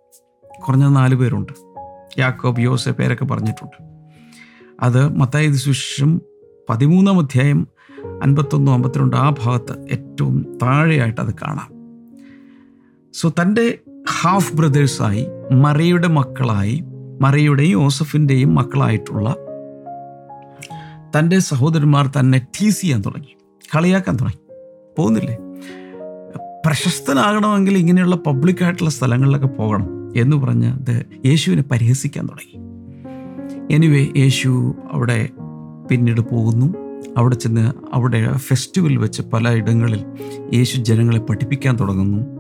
കുറഞ്ഞ 0.67 0.89
നാല് 0.89 1.15
പേരുണ്ട്. 1.15 1.53
യാക്കോബ് 2.19 2.61
യോസെ 2.61 2.91
പേരൊക്കെ 2.91 3.25
പറഞ്ഞിട്ടുണ്ട്. 3.25 3.89
അത് 4.83 5.09
മത്തായ 5.09 5.53
സുശേഷം 5.53 6.21
പതിമൂന്നാം 6.71 7.19
അധ്യായം 7.19 7.69
അൻപത്തൊന്നും 8.23 8.73
അമ്പത്തിരണ്ട് 8.73 9.17
ആ 9.17 9.35
ഭാഗത്ത് 9.45 9.87
ഏറ്റവും 9.91 10.59
താഴെയായിട്ട് 10.63 11.21
അത് 11.21 11.35
കാണാം. 11.35 11.69
സോ 13.13 13.33
തന്റെ 13.43 13.79
ഹാഫ് 14.21 14.57
ബ്രദേഴ്സായി 14.57 15.27
മറിയുടെ 15.53 16.09
മക്കളായി 16.09 16.85
മറിയുടെയും 17.21 17.83
യോസഫിന്റെയും 17.83 18.55
മക്കളായിട്ടുള്ള 18.55 19.37
തന്റെ 21.19 21.39
സഹോദരന്മാർ 21.39 22.07
തന്നെ 22.07 22.39
ടീസ് 22.39 22.81
ചെയ്യാൻ 22.81 23.01
തുടങ്ങി 23.01 23.37
കളിയാക്കാൻ 23.77 24.17
തുടങ്ങി. 24.17 24.55
പോകുന്നില്ലേ? 24.99 25.37
പ്രശസ്തനാകണമെങ്കിൽ 26.67 27.79
ഇങ്ങനെയുള്ള 27.79 28.17
പബ്ലിക്കായിട്ടുള്ള 28.17 28.91
സ്ഥലങ്ങളിലൊക്കെ 28.91 29.47
പോകണം 29.47 30.13
എന്ന് 30.17 30.37
പറഞ്ഞ് 30.37 30.67
അത് 30.67 31.05
യേശുവിനെ 31.27 31.63
പരിഹസിക്കാൻ 31.63 32.27
തുടങ്ങി. 32.27 32.69
എനിവേ 33.75 34.07
യേശു 34.17 34.75
അവിടെ 34.93 35.29
പിന്നീട് 35.91 36.21
പോകുന്നു. 36.21 36.75
അവിടെ 37.19 37.35
ചെന്ന് 37.35 37.73
അവിടെ 37.93 38.33
ഫെസ്റ്റിവൽ 38.33 38.97
വെച്ച് 38.97 39.23
പല 39.23 39.49
ഇടങ്ങളിൽ 39.49 40.05
യേശു 40.55 40.81
ജനങ്ങളെ 40.81 41.19
പഠിപ്പിക്കാൻ 41.19 41.77
തുടങ്ങുന്നു. 41.81 42.39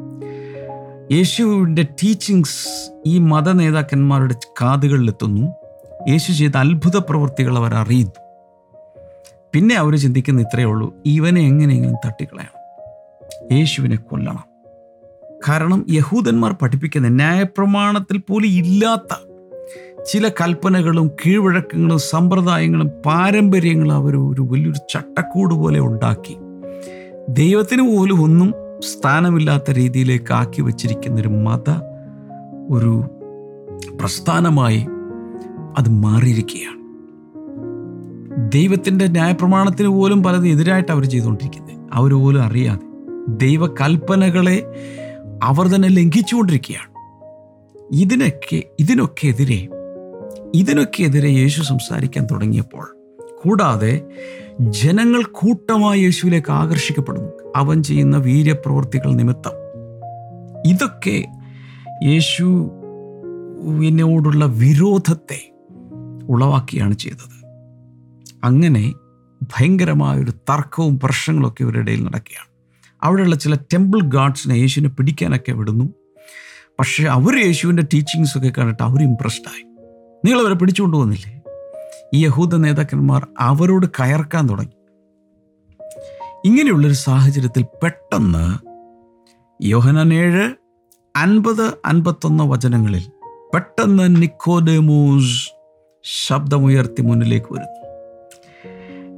യേശുവിന്റെ 1.12 1.83
ടീച്ചിങ്സ് 1.83 2.90
ഈ 3.07 3.19
മത 3.19 3.52
നേതാക്കന്മാരുടെ 3.52 4.35
കാതുകളിലെത്തുന്നു. 4.62 5.49
യേശു 6.09 6.33
ചെയ്ത 6.33 6.57
അത്ഭുത 6.57 6.97
പ്രവൃത്തികൾ 6.97 7.57
അവർ 7.57 7.75
അറിയുന്നു. 7.75 8.21
പിന്നെ 9.55 9.75
അവർ 9.75 9.97
ചിന്തിക്കുന്ന 9.97 10.40
ഇത്രയേ 10.40 10.64
ഉള്ളൂ 10.64 10.95
ഇവനെ 11.07 11.40
എങ്ങനെയെങ്കിലും 11.40 11.97
തട്ടിക്കളയണം 12.07 12.59
യേശുവിനെ 13.52 13.97
കൊല്ലണം. 13.97 14.45
കാരണം 15.49 15.87
യഹൂദന്മാർ 15.90 16.52
പഠിപ്പിക്കുന്ന 16.52 17.09
ന്യായപ്രമാണത്തിൽ 17.09 18.19
പോലും 18.19 18.49
ഇല്ലാത്ത 18.49 19.28
ചില 20.09 20.29
കൽപ്പനകളും 20.29 21.09
കീഴ്വഴക്കങ്ങളും 21.09 21.99
സമ്പ്രദായങ്ങളും 21.99 22.91
പാരമ്പര്യങ്ങളും 23.07 23.93
അവർ 23.93 24.17
ഒരു 24.17 24.43
വലിയൊരു 24.43 24.79
ചട്ടക്കൂട് 24.95 25.55
പോലെ 25.55 25.81
ഉണ്ടാക്കി. 25.81 26.37
ദൈവത്തിന് 27.29 27.97
പോലും 27.97 28.23
ഒന്നും 28.23 28.55
സ്ഥാനമില്ലാത്ത 28.81 29.71
രീതിയിലേക്ക് 29.71 30.33
ആക്കി 30.33 30.62
വച്ചിരിക്കുന്ന 30.62 31.21
ഒരു 31.21 31.29
മത 31.29 31.71
ഒരു 32.71 33.05
പ്രസ്ഥാനമായി 34.00 34.87
അത് 35.79 35.88
മാറിയിരിക്കുകയാണ്. 35.88 36.79
ദൈവത്തിന്റെ 38.53 39.07
ന്യായപ്രമാണത്തിന് 39.07 39.88
പോലും 39.88 40.23
പലതും 40.23 40.49
എതിരായിട്ട് 40.49 40.93
അവർ 40.93 41.05
ചെയ്തുകൊണ്ടിരിക്കുന്നത്. 41.05 41.87
അവർ 41.93 42.15
പോലും 42.15 42.43
അറിയാതെ 42.43 42.87
ദൈവകൽപ്പനകളെ 43.29 44.75
അവർ 45.43 45.69
തന്നെ 45.69 45.88
ലംഘിച്ചുകൊണ്ടിരിക്കുകയാണ്. 45.88 46.99
ഇതിനൊക്കെ 47.93 48.62
ഇതിനൊക്കെ 48.81 49.27
എതിരെ 49.27 49.69
ഇതിനൊക്കെ 50.55 51.02
എതിരെ 51.02 51.28
യേശു 51.28 51.62
സംസാരിക്കാൻ 51.62 52.26
തുടങ്ങിയപ്പോൾ 52.31 52.97
കൂടാതെ 53.43 54.02
ജനങ്ങൾ 54.61 55.25
കൂട്ടമായി 55.33 56.00
യേശുവിലേക്ക് 56.00 56.52
ആകർഷിക്കപ്പെടുന്നു. 56.52 57.28
അവൻ 57.57 57.83
ചെയ്യുന്ന 57.83 58.17
വീര്യപ്രവൃത്തികൾ 58.17 59.12
നിമിത്തം. 59.12 59.50
ഇതൊക്കെ 60.67 61.25
യേശുവിനോടുള്ള 62.05 64.45
വിരോധത്തെ 64.45 65.52
ഉളവാക്കിയാണ് 66.28 66.95
ചെയ്തത്. 66.95 67.47
അങ്ങനെ 68.45 68.95
ഭയങ്കരമായൊരു 69.43 70.31
തർക്കവും 70.31 71.00
പ്രശ്നങ്ങളൊക്കെ 71.00 71.62
ഇവരുടെ 71.62 71.78
ഇടയിൽ 71.78 72.05
നടക്കുകയാണ്. 72.05 72.49
അവിടെയുള്ള 73.02 73.37
ചില 73.37 73.55
ടെമ്പിൾ 73.55 74.00
ഗാർഡ്സിനെ 74.00 74.55
യേശുവിനെ 74.55 74.90
പിടിക്കാനൊക്കെ 74.90 75.52
വിടുന്നു. 75.52 75.85
പക്ഷേ 76.81 77.05
അവർ 77.05 77.45
യേശുവിന്റെ 77.45 77.83
ടീച്ചിങ്സൊക്കെ 77.83 78.52
കണ്ടിട്ട് 78.59 78.83
അവർ 78.83 79.02
ഇമ്പ്രസ്ഡായി 79.02 79.68
നിങ്ങളവരെ 80.25 80.55
പിടിച്ചുകൊണ്ട് 80.55 80.97
വന്നില്ലേ 80.97 81.43
ഈ 82.15 82.25
യഹൂദ 82.25 82.55
നേതാക്കന്മാർ 82.55 83.27
അവരോട് 83.39 83.87
കയർക്കാൻ 83.87 84.49
തുടങ്ങി. 84.49 84.73
ഇങ്ങനെയുള്ളൊരു 86.45 86.95
സാഹചര്യത്തിൽ 86.95 87.65
പെട്ടെന്ന് 87.83 88.69
യോഹനേഴ് 89.63 90.55
അൻപത് 91.17 91.73
അൻപത്തൊന്ന് 91.85 92.45
വചനങ്ങളിൽ 92.45 93.03
പെട്ടെന്ന് 93.55 94.23
നിക്കോഡെമൂസ് 94.23 95.51
ശബ്ദമുയർത്തി 96.05 97.03
മുന്നിലേക്ക് 97.03 97.47
വരുന്നു. 97.53 97.79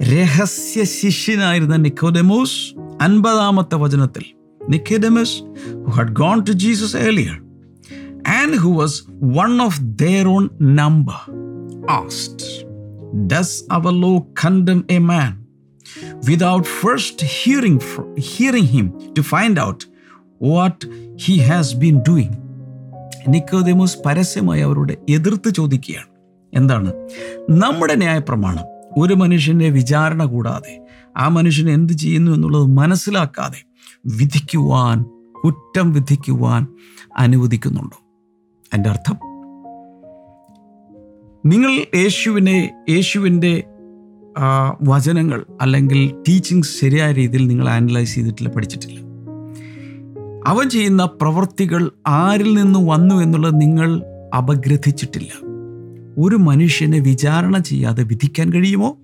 രഹസ്യ 0.03 0.85
ശിഷ്യനായിരുന്ന 0.85 1.77
നിക്കോഡെമോസ് 1.77 2.75
അൻപതാമത്തെ 3.03 3.75
വചനത്തിൽ 3.75 4.25
Nicodemus 4.69 5.43
who 5.73 5.91
had 5.91 6.09
gone 6.09 6.41
to 6.41 6.51
Jesus 6.51 6.97
earlier 6.97 7.50
and 8.29 8.57
who 8.57 8.71
was 8.71 9.03
one 9.23 9.63
of 9.63 9.81
their 9.81 10.27
own 10.27 10.49
number 10.63 11.33
asked 11.91 12.67
does 13.27 13.65
our 13.73 14.01
law 14.01 14.19
condemn 14.19 14.85
a 14.91 14.99
man 14.99 15.41
without 16.31 16.63
first 16.63 17.25
hearing 17.25 17.81
hearing 18.17 18.69
him 18.77 18.87
to 18.87 19.23
find 19.23 19.55
out 19.59 19.81
what 20.45 20.91
he 21.27 21.35
has 21.39 21.81
been 21.81 21.99
doing. 22.11 22.31
Nicodemus 23.29 23.99
പരസ്യമായി 24.07 24.61
അവരോട് 24.61 24.93
എതിർത്ത് 25.09 25.55
ചോദിക്കുകയാണ്. 25.55 26.07
എന്താണ്? 26.55 26.93
നമ്മുടെ 27.51 27.95
ന്യായപ്രമാണം 27.95 28.65
ഒരു 28.99 29.15
മനുഷ്യന്റെ 29.15 29.69
വിചാരണ 29.69 30.25
കൂടാതെ 30.25 30.87
ആ 31.17 31.29
മനുഷ്യൻ 31.29 31.71
എന്ത് 31.71 31.93
ചെയ്യുന്നു 31.93 32.33
എന്നുള്ളത് 32.33 32.67
മനസ്സിലാക്കാതെ 32.67 33.63
വിധിക്കുവാൻ 34.07 35.05
കുറ്റം 35.45 35.93
വിധിക്കുവാൻ 35.93 36.67
അനുവദിക്കുന്നുണ്ടോ? 37.17 38.10
എന്റെ 38.75 38.91
അർത്ഥം. 38.91 39.17
നിങ്ങൾ 41.47 42.01
യേശുവിനെ 42.03 42.85
യേശുവിന്റെ 42.89 43.65
വചനങ്ങൾ 44.83 45.47
അല്ലെങ്കിൽ 45.61 46.23
ടീച്ചിങ് 46.29 46.63
ശരിയായ 46.63 47.13
രീതിയിൽ 47.13 47.47
നിങ്ങൾ 47.47 47.69
ആനലൈസ് 47.69 48.15
ചെയ്തിട്ടില്ല 48.15 48.51
പഠിച്ചിട്ടില്ല. 48.51 49.01
അവൻ 50.47 50.71
ചെയ്യുന്ന 50.71 51.05
പ്രവൃത്തികൾ 51.05 51.91
ആരിൽ 52.07 52.55
നിന്ന് 52.55 52.79
വന്നു 52.91 53.15
എന്നുള്ളത് 53.15 53.61
നിങ്ങൾ 53.61 54.03
അപഗ്രഥിച്ചിട്ടില്ല. 54.37 55.47
ഒരു 56.19 56.37
മനുഷ്യനെ 56.37 56.99
വിചാരണ 56.99 57.59
ചെയ്യാതെ 57.59 58.03
വിധിക്കാൻ 58.03 58.53
കഴിയുമോ? 58.53 58.99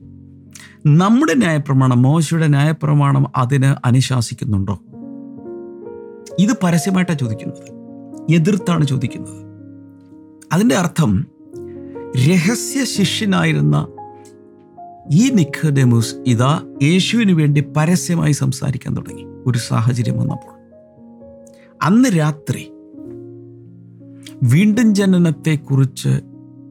നമ്മുടെ 0.87 1.35
ന്യായപ്രമാണം 1.35 2.02
മോശയുടെ 2.02 2.46
ന്യായപ്രമാണം 2.46 3.26
അതിന് 3.37 3.87
അനുശാസിക്കുന്നുണ്ടോ? 3.87 4.80
ഇത് 6.38 6.56
പരസ്യമായിട്ടാണ് 6.62 7.18
ചോദിക്കുന്നത്. 7.18 7.76
എതിർത്താണ് 8.35 8.87
ചോദിക്കുന്നത്. 8.87 9.46
അതിന്റെ 10.53 10.75
അർത്ഥം 10.75 11.26
രഹസ്യ 12.29 12.85
ശിഷ്യനായിരുന്ന 12.85 13.88
ഈ 15.12 15.31
നിഖോഡെമൂസ് 15.31 16.15
ഇതാ 16.26 16.79
യേശുവിന് 16.83 17.33
വേണ്ടി 17.33 17.65
പരസ്യമായി 17.76 18.33
സംസാരിക്കാൻ 18.33 18.97
തുടങ്ങി. 18.97 19.25
ഒരു 19.47 19.59
സാഹചര്യം 19.59 20.19
വന്നപ്പോൾ. 20.19 20.57
അന്ന് 21.83 22.09
രാത്രി 22.09 22.73
വീണ്ടും 24.43 24.95
ജനനത്തെക്കുറിച്ച് 24.95 26.21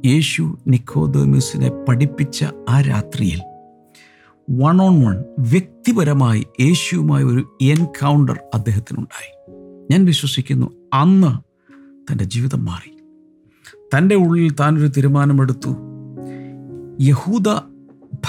യേശു 0.05 0.57
നിക്കോദോമസിനെ 0.67 1.71
പഠിപ്പിച്ച 1.89 2.45
ആ 2.69 2.81
രാത്രിയിൽ 2.81 3.41
വൺ 4.51 4.81
ഓൺ 4.81 5.05
വൺ 5.05 5.23
വ്യക്തിപരമായി 5.39 6.45
യേശുവുമായി 6.61 7.23
ഒരു 7.23 7.57
എൻകൗണ്ടർ 7.61 8.39
അദ്ദേഹത്തിനുണ്ടായി. 8.53 9.51
ഞാൻ 9.91 10.05
വിശ്വസിക്കുന്നു 10.05 10.71
അന്ന് 10.93 11.39
തന്റെ 12.11 12.23
ജീവിതം 12.23 12.65
മാറി. 12.65 12.94
തന്റെ 13.93 14.15
ഉള്ളിൽ 14.15 14.55
താനൊരു 14.59 14.87
തീരുമാനമെടുത്തു. 14.87 15.75
യഹൂദ 17.01 17.49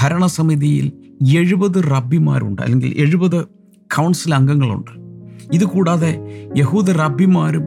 ഭരണസമിതിയിൽ 0.03 0.93
എഴുപത് 1.37 1.85
റബ്ബിമാരുണ്ട് 1.91 2.63
അല്ലെങ്കിൽ 2.63 2.95
എഴുപത് 2.99 3.45
കൗൺസിൽ 3.81 4.35
അംഗങ്ങളുണ്ട്. 4.35 4.91
ഇതുകൂടാതെ 5.53 6.17
യഹൂദ 6.57 6.91
റബ്ബിമാരും 6.91 7.63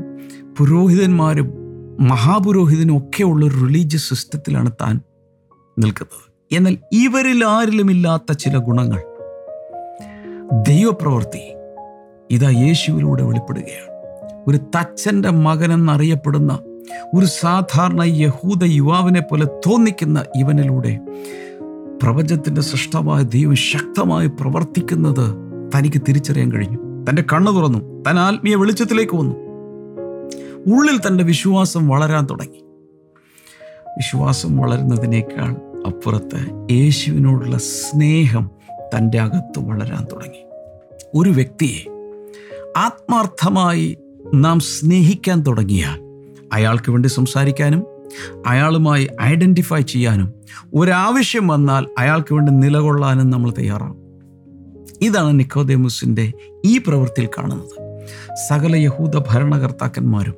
പുരോഹിതന്മാരും 0.57 1.53
മഹാപുരോഹിതനും 1.99 2.97
ഒക്കെ 2.97 3.23
ഉള്ള 3.23 3.45
ഒരു 3.45 3.65
റിലീജിയസ് 3.65 4.09
സിസ്റ്റത്തിലാണ് 4.09 4.71
താൻ 4.71 4.99
നിൽക്കുന്നത്. 5.79 6.55
എന്നാൽ 6.55 6.77
ഇവരിൽ 6.91 7.45
ആരിലുമില്ലാത്ത 7.45 8.31
ചില 8.31 8.57
ഗുണങ്ങൾ. 8.57 9.01
ദൈവപ്രവൃത്തി 10.67 11.53
ഇതാ 12.31 12.49
യേശുവിലൂടെ 12.49 13.23
വെളിപ്പെടുകയാണ്. 13.23 13.89
ഒരു 14.47 14.57
തച്ചന്റെ 14.57 15.29
മകൻ 15.29 15.73
എന്നറിയപ്പെടുന്ന 15.73 16.59
ഒരു 17.15 17.25
സാധാരണ 17.25 18.03
യഹൂദ 18.03 18.63
യുവാവിനെ 18.63 19.19
പോലെ 19.19 19.45
തോന്നിക്കുന്ന 19.45 20.25
ഇവനിലൂടെ 20.35 20.99
പ്രപഞ്ചത്തിന്റെ 22.03 22.61
സൃഷ്ടമായ 22.61 23.23
ദൈവം 23.23 23.55
ശക്തമായി 23.55 24.27
പ്രവർത്തിക്കുന്നത് 24.27 25.35
തനിക്ക് 25.75 26.01
തിരിച്ചറിയാൻ 26.01 26.51
കഴിഞ്ഞു. 26.51 27.05
തന്റെ 27.09 27.23
കണ്ണു 27.33 27.51
തുറന്നു. 27.51 28.03
താൻ 28.03 28.19
ആത്മീയ 28.19 28.55
വെളിച്ചത്തിലേക്ക് 28.55 29.15
വന്നു. 29.15 29.35
ഉള്ളിൽ 30.75 30.97
തന്റെ 30.97 31.23
വിശ്വാസം 31.23 31.87
വളരാൻ 31.87 32.25
തുടങ്ങി. 32.25 32.63
വിശ്വാസം 33.97 34.57
വളരുന്നതിനേക്കാൾ 34.57 35.55
അപ്പുറത്ത് 35.87 36.67
യേശുവിനോടുള്ള 36.71 37.57
സ്നേഹം 37.57 38.49
തന്റെ 38.97 39.19
അകത്ത് 39.19 39.59
വളരാൻ 39.59 40.05
തുടങ്ങി. 40.11 40.45
ഒരു 41.15 41.29
വ്യക്തിയെ 41.29 41.89
ആത്മാർത്ഥമായി 42.77 43.97
നാം 44.33 44.59
സ്നേഹിക്കാൻ 44.59 45.41
തുടങ്ങിയാൽ 45.41 46.08
അയാൾക്ക് 46.53 46.91
വേണ്ടി 46.91 47.07
സംസാരിക്കാനും 47.07 47.83
അയാളുമായി 48.47 49.07
ഐഡന്റിഫൈ 49.21 49.81
ചെയ്യാനും 49.81 50.33
ഒരാവശ്യം 50.73 51.47
വന്നാൽ 51.47 51.87
അയാൾക്ക് 51.97 52.33
വേണ്ടി 52.33 52.51
നിലകൊള്ളാനും 52.51 53.29
നമ്മൾ 53.29 53.51
തയ്യാറാവും 53.51 53.97
ഇതാണ് 55.01 55.39
നിക്കോദേമുസിന്റെ 55.39 56.33
ഈ 56.65 56.77
പ്രവൃത്തിയിൽ 56.77 57.27
കാണുന്നത്. 57.27 58.05
സകല 58.49 58.75
യഹൂദ 58.75 59.17
ഭരണകർത്താക്കന്മാരും 59.17 60.35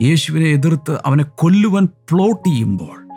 യേശുവിനെ 0.00 0.46
എതിർത്ത് 0.46 0.98
അവനെ 1.06 1.24
കൊല്ലുവാൻ 1.24 1.84
പ്ലോട്ട് 1.84 2.48
ചെയ്യുമ്പോൾ 2.48 3.08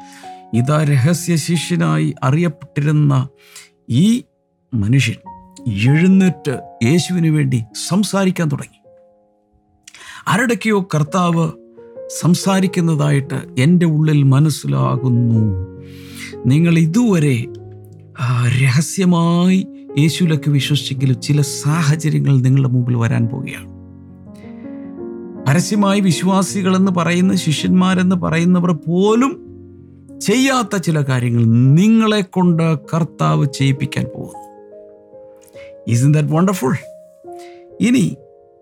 ഇതാ 0.54 0.84
രഹസ്യ 0.84 1.36
ശിഷ്യനായി 1.36 2.16
അറിയപ്പെട്ടിരുന്ന 2.24 3.30
ഈ 3.90 4.24
മനുഷ്യൻ 4.74 5.16
എഴുന്നേറ്റ് 5.68 6.60
യേശുവിന് 6.84 7.28
വേണ്ടി 7.28 7.64
സംസാരിക്കാൻ 7.88 8.48
തുടങ്ങി. 8.48 8.80
ആരുടെയൊക്കെയോ 10.28 10.88
കർത്താവ് 10.96 11.52
സംസാരിക്കുന്നതായിട്ട് 12.22 13.42
എന്റെ 13.60 13.86
ഉള്ളിൽ 13.86 14.24
മനസ്സിലാകുന്നു. 14.24 15.66
നിങ്ങൾ 16.46 16.78
ഇതുവരെ 16.78 17.46
രഹസ്യമായി 18.64 19.68
യേശുവിലൊക്കെ 19.98 20.50
വിശ്വസിച്ചെങ്കിലും 20.50 21.22
ചില 21.22 21.42
സാഹചര്യങ്ങൾ 21.42 22.42
നിങ്ങളുടെ 22.42 22.70
മുമ്പിൽ 22.70 22.96
വരാൻ 22.96 23.28
പോവുകയാണ്. 23.28 23.76
പരസ്യമായി 25.48 26.00
വിശ്വാസികളെന്ന് 26.00 26.92
പറയുന്ന 26.92 27.36
ശിഷ്യന്മാരെന്ന് 27.36 28.16
പറയുന്നവർ 28.16 28.72
പോലും 28.72 29.42
ചെയ്യാത്ത 30.22 30.78
ചില 30.78 31.02
കാര്യങ്ങൾ 31.02 31.46
നിങ്ങളെ 31.46 32.22
കൊണ്ട് 32.22 32.80
കർത്താവ് 32.94 33.46
ചെയ്യിപ്പിക്കാൻ 33.46 34.06
പോകുന്നു. 34.16 34.46
ഇസ് 35.88 36.06
ദാറ്റ് 36.06 36.30
വണ്ടർഫുൾ 36.30 36.76
ഇനി 37.82 38.16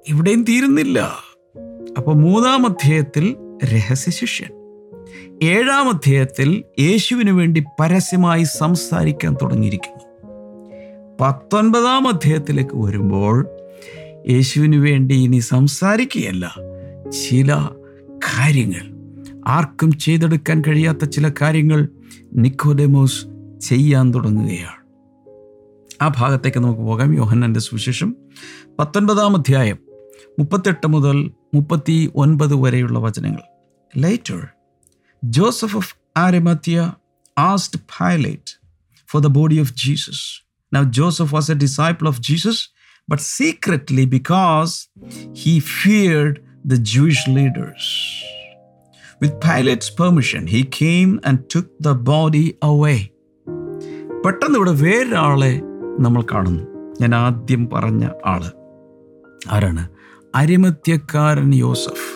ഇവിടെയും 0.08 0.44
തീരുന്നില്ല. 0.44 1.12
അപ്പോൾ 1.98 2.16
മൂന്നാം 2.16 2.66
അധ്യായത്തിൽ 2.66 3.36
രഹസ്യ 3.66 4.12
ശിഷ്യൻ. 4.12 4.50
ഏഴാം 5.44 5.90
അധ്യായത്തിൽ 5.90 6.64
യേശുവിന് 6.80 7.32
വേണ്ടി 7.32 7.64
പരസ്യമായി 7.80 8.44
സംസാരിക്കാൻ 8.44 9.36
തുടങ്ങിയിരിക്കുന്നു. 9.42 10.04
പത്തൊൻപതാം 11.22 12.08
അധ്യായത്തിലേക്ക് 12.08 12.78
വരുമ്പോൾ 12.78 13.48
യേശുവിന് 14.30 14.76
വേണ്ടി 14.76 15.16
ഇനി 15.16 15.40
സംസാരിക്കുകയല്ല. 15.40 16.56
ചില 17.12 17.70
കാര്യങ്ങൾ. 18.18 18.94
ആർക്കും 19.48 19.98
ചെയ്തെടുക്കാൻ 19.98 20.64
കഴിയാത്ത 20.68 21.06
ചില 21.06 21.32
കാര്യങ്ങൾ 21.42 21.88
നിക്കോഡെമോസ് 22.34 23.26
ചെയ്യാൻ 23.62 24.14
തുടങ്ങുകയാണ്. 24.14 24.84
ആ 26.02 26.14
ഭാഗത്തേക്ക് 26.18 26.58
നമുക്ക് 26.58 26.82
പോകാം. 26.82 27.14
യോഹന്നന്റെ 27.14 27.60
സുവിശേഷം 27.60 28.16
പത്തൊൻപതാം 28.80 29.38
അധ്യായം 29.38 29.78
മുപ്പത്തെട്ട് 30.40 30.88
മുതൽ 30.88 31.32
മുപ്പത്തി 31.54 32.12
ഒൻപത് 32.16 32.56
വരെയുള്ള 32.56 33.00
വചനങ്ങൾ. 33.00 33.53
Later 33.96 34.42
Joseph 35.24 35.74
of 35.76 35.96
Arimathea 36.16 36.98
asked 37.38 37.88
Pilate 37.88 38.58
for 39.08 39.22
the 39.22 39.30
body 39.30 39.60
of 39.60 39.74
Jesus. 39.74 40.42
Now, 40.72 40.84
Joseph 40.84 41.32
was 41.32 41.50
a 41.50 41.56
disciple 41.56 42.08
of 42.08 42.20
Jesus, 42.20 42.70
but 43.08 43.20
secretly 43.20 44.06
because 44.06 44.88
he 45.34 45.60
feared 45.60 46.44
the 46.66 46.78
Jewish 46.78 47.28
leaders. 47.28 47.84
With 49.22 49.40
Pilate's 49.40 49.90
permission, 49.90 50.48
he 50.48 50.64
came 50.64 51.20
and 51.24 51.50
took 51.50 51.68
the 51.80 51.96
body 51.96 52.48
away. 52.62 53.00
പെട്ടെന്ന് 54.26 54.58
ഇവിടെ 54.60 54.74
വേറൊരാളെ 54.84 55.54
നമ്മൾ 56.00 56.22
കാണുന്നു 56.24 56.64
ഞാൻ 57.02 57.16
ആദ്യം 57.16 57.64
പറഞ്ഞ 57.68 58.04
ആൾ 58.26 58.44
ആരാണ് 59.56 59.84
അരിമത്യക്കാരൻ 60.34 61.50
യോസഫ് 61.56 62.10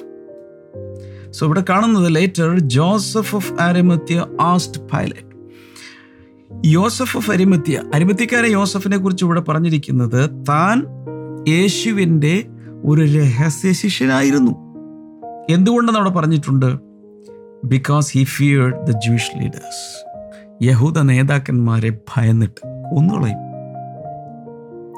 so 1.32 1.46
ഇവിടെ 1.46 1.64
കാണുന്നത് 1.70 2.16
later 2.16 2.60
Joseph 2.60 3.36
of 3.36 3.54
Arimathea 3.62 4.26
asked 4.42 4.82
Pilate 4.94 5.28
Joseph 6.66 7.18
of 7.18 7.32
Arimathea 7.32 7.84
അരിമത്യക്കാരൻ 7.94 8.48
യോസഫിനെ 8.48 8.98
കുറിച്ച് 8.98 9.26
ഇവിടെ 9.26 9.40
പറഞ്ഞിരിക്കുന്നത് 9.40 10.46
താൻ 10.50 10.86
യേശുവിന്റെ 11.48 12.48
ഒരു 12.86 13.02
രഹസ്യ 13.02 13.72
ശിഷ്യനായിരുന്നു. 13.72 14.52
എന്തുകൊണ്ടെന്ന് 15.50 16.00
അവിടെ 16.00 16.10
പറഞ്ഞിട്ടുണ്ട്? 16.10 16.78
Because 17.64 18.18
he 18.18 18.24
feared 18.24 18.88
the 18.88 18.92
Jewish 18.92 19.32
leaders 19.38 20.08
യഹൂദ 20.64 21.00
നേതാക്കന്മാരെ 21.00 21.90
ഭയന്നിട്ട് 21.90 22.68
ഒന്നുകളയും 22.94 23.48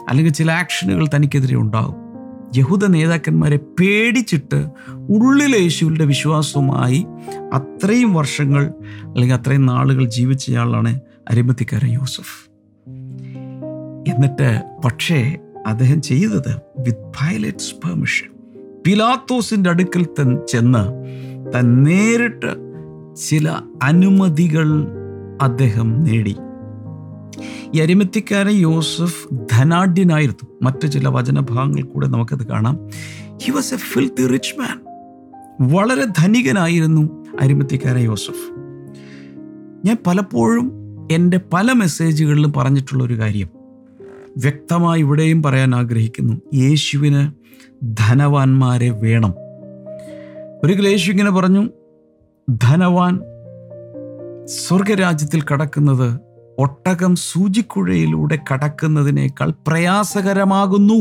അല്ലെങ്കിൽ 0.09 0.33
ചില 0.33 0.51
ആക്ഷനുകൾ 0.51 1.07
തനിക്കെതിരെ 1.15 1.55
ഉണ്ടാകും. 1.55 2.08
യഹൂദ 2.57 2.85
നേതാക്കന്മാരെ 2.85 3.59
പേടിച്ചിട്ട് 3.79 4.67
ഉള്ളിൽ 5.09 5.55
യേശുവിന്റെ 5.55 6.05
വിശ്വാസവുമായി 6.05 7.05
അത്രയും 7.53 8.13
വർഷങ്ങൾ 8.13 8.73
അല്ലെങ്കിൽ 9.03 9.35
അത്രയും 9.35 9.65
നാളുകൾ 9.65 10.05
ജീവിച്ചയാളാണ് 10.05 10.99
അരിമത്തിക്കാരൻ 11.29 11.87
യൂസഫ്. 11.87 12.49
എന്നിട്ട് 14.07 14.61
പക്ഷേ 14.85 15.37
അദ്ദേഹം 15.67 16.01
ചെയ്തത് 16.01 16.61
വിത്ത് 16.79 17.11
പൈലറ്റ്സ് 17.21 17.75
പെർമിഷൻ 17.75 18.27
പിലാത്തോസിന്റെ 18.85 19.69
അടുക്കൽ 19.69 20.05
തൻ 20.19 20.37
ചെന്ന് 20.47 20.83
താൻ 21.53 21.83
നേരിട്ട് 21.83 22.51
ചില 23.15 23.61
അനുമതികൾ 23.83 24.87
അദ്ദേഹം 25.41 26.03
നേടി. 26.03 26.35
ഈ 27.75 27.79
അരിമത്തിക്കാരൻ 27.79 28.49
യോസഫ് 28.49 29.27
ധനാഢ്യനായിരുന്നു. 29.33 30.47
മറ്റു 30.61 30.87
ചില 30.87 31.07
വചനഭാഗങ്ങൾ 31.07 31.81
കൂടെ 31.81 32.07
നമുക്കത് 32.07 32.47
കാണാം. 32.47 32.89
He 33.37 33.51
was 33.51 33.73
a 33.73 33.77
filthy 33.77 34.27
rich 34.27 34.59
man 34.59 34.79
വളരെ 35.73 36.05
ധനികനായിരുന്നു 36.17 37.25
അരിമത്തിക്കാരൻ 37.41 37.99
യോസഫ്. 37.99 38.59
ഞാൻ 39.85 39.97
പലപ്പോഴും 40.07 40.71
എന്റെ 41.11 41.39
പല 41.53 41.71
മെസ്സേജുകളിലും 41.71 42.53
പറഞ്ഞിട്ടുള്ള 42.53 43.03
ഒരു 43.03 43.19
കാര്യം. 43.19 43.47
വ്യക്തമായി 44.37 44.99
ഇവിടെയും 44.99 45.43
പറയാൻ 45.43 45.75
ആഗ്രഹിക്കുന്നു. 45.75 46.41
യേശുവിന് 46.53 47.31
ധനവാന്മാരെ 47.83 48.89
വേണം. 48.89 49.33
ഒരിക്കൽ 50.63 50.87
യേശു 50.87 51.11
ഇങ്ങനെ 51.11 51.31
പറഞ്ഞു 51.31 51.69
ധനവാൻ 52.49 53.19
സ്വർഗരാജ്യത്തിൽ 54.45 55.41
കടക്കുന്നത് 55.41 56.19
ഒട്ടകം 56.59 57.15
സൂചിക്കുഴയിലൂടെ 57.15 58.39
കടക്കുന്നതിനേക്കാൾ 58.53 59.53
പ്രയാസകരമാകുന്നു. 59.67 60.99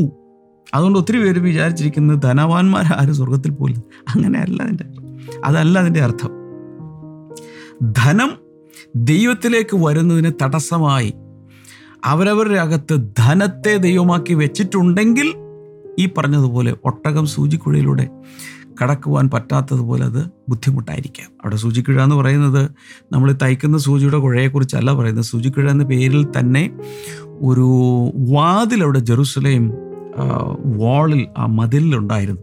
അതുകൊണ്ട് 0.74 0.98
ഒത്തിരി 0.98 1.18
പേര് 1.18 1.38
വിചാരിച്ചിരിക്കുന്നത് 1.38 2.22
ധനവാന്മാരാരും 2.22 3.14
സ്വർഗത്തിൽ 3.14 3.50
പോലും 3.50 3.82
അങ്ങനെയല്ല 4.14 4.62
അതിന്റെ 4.62 4.84
അതല്ല 5.44 5.78
അതിന്റെ 5.78 6.00
അർത്ഥം. 6.00 6.30
ധനം 7.82 8.30
ദൈവത്തിലേക്ക് 8.96 9.76
വരുന്നതിന് 9.76 10.32
തടസ്സമായി 10.42 11.14
അവരവരുടെ 12.04 12.58
അകത്ത് 12.58 13.14
ധനത്തെ 13.18 13.76
ദൈവമാക്കി 13.76 14.34
വെച്ചിട്ടുണ്ടെങ്കിൽ 14.34 15.28
ഈ 15.98 16.08
പറഞ്ഞതുപോലെ 16.18 16.74
ഒട്ടകം 16.84 17.26
സൂചിക്കുഴയിലൂടെ 17.26 18.08
കടക്കുവാൻ 18.82 19.30
പറ്റാത്തതുപോലെ 19.34 20.04
അത് 20.04 20.24
ബുദ്ധിമുട്ടായിരിക്കാം. 20.48 21.30
അവിടെ 21.30 21.56
സൂചിക്കുഴ 21.56 22.02
എന്ന് 22.02 22.16
പറയുന്നത് 22.16 22.70
നമ്മൾ 23.12 23.32
തയ്ക്കുന്ന 23.32 23.78
സൂചിയുടെ 23.78 24.18
കുഴയെക്കുറിച്ചല്ല 24.18 24.92
പറയുന്നത്. 24.92 25.24
സൂചിക്കുഴ 25.24 25.70
എന്ന 25.70 25.84
പേരിൽ 25.84 26.26
തന്നെ 26.38 26.70
ഒരു 27.26 27.66
വാതിൽ 28.32 28.82
അവിടെ 28.82 28.98
ജെറുസലേം 28.98 29.72
വാളിൽ 30.76 31.26
ആ 31.38 31.46
മതിലുണ്ടായിരുന്നു 31.46 32.42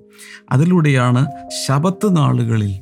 അതിലൂടെയാണ് 0.51 1.25
ശബത്ത് 1.67 2.17
നാളുകളിൽ 2.17 2.81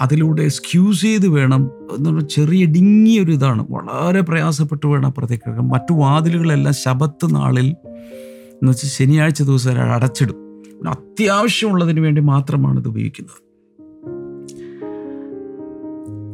അതിലൂടെ 0.00 0.42
എക്സ്ക്യൂസ് 0.42 1.02
ചെയ്ത് 1.02 1.28
വേണം 1.28 1.70
എന്ന് 1.96 2.10
പറഞ്ഞാൽ 2.10 2.26
ചെറിയ 2.26 2.62
ഇടുങ്ങിയൊരു 2.62 3.32
ഇതാണ്. 3.32 3.66
വളരെ 3.70 4.20
പ്രയാസപ്പെട്ട് 4.20 4.86
വേണം 4.86 5.06
അപ്പുറത്തേക്ക് 5.06 5.50
മറ്റു 5.50 5.92
വാതിലുകളെല്ലാം 5.92 6.74
ശബത്ത് 6.74 7.34
നാളിൽ 7.34 7.66
എന്ന് 7.66 8.70
വെച്ചാൽ 8.70 8.88
ശനിയാഴ്ച 8.88 9.42
ദിവസം 9.42 9.82
അടച്ചിടും. 9.92 10.43
അത്യാവശ്യമുള്ളതിന് 10.88 12.00
വേണ്ടി 12.00 12.20
മാത്രമാണ് 12.20 12.80
ഇത് 12.80 12.88
ഉപയോഗിക്കുന്നത്. 12.88 13.44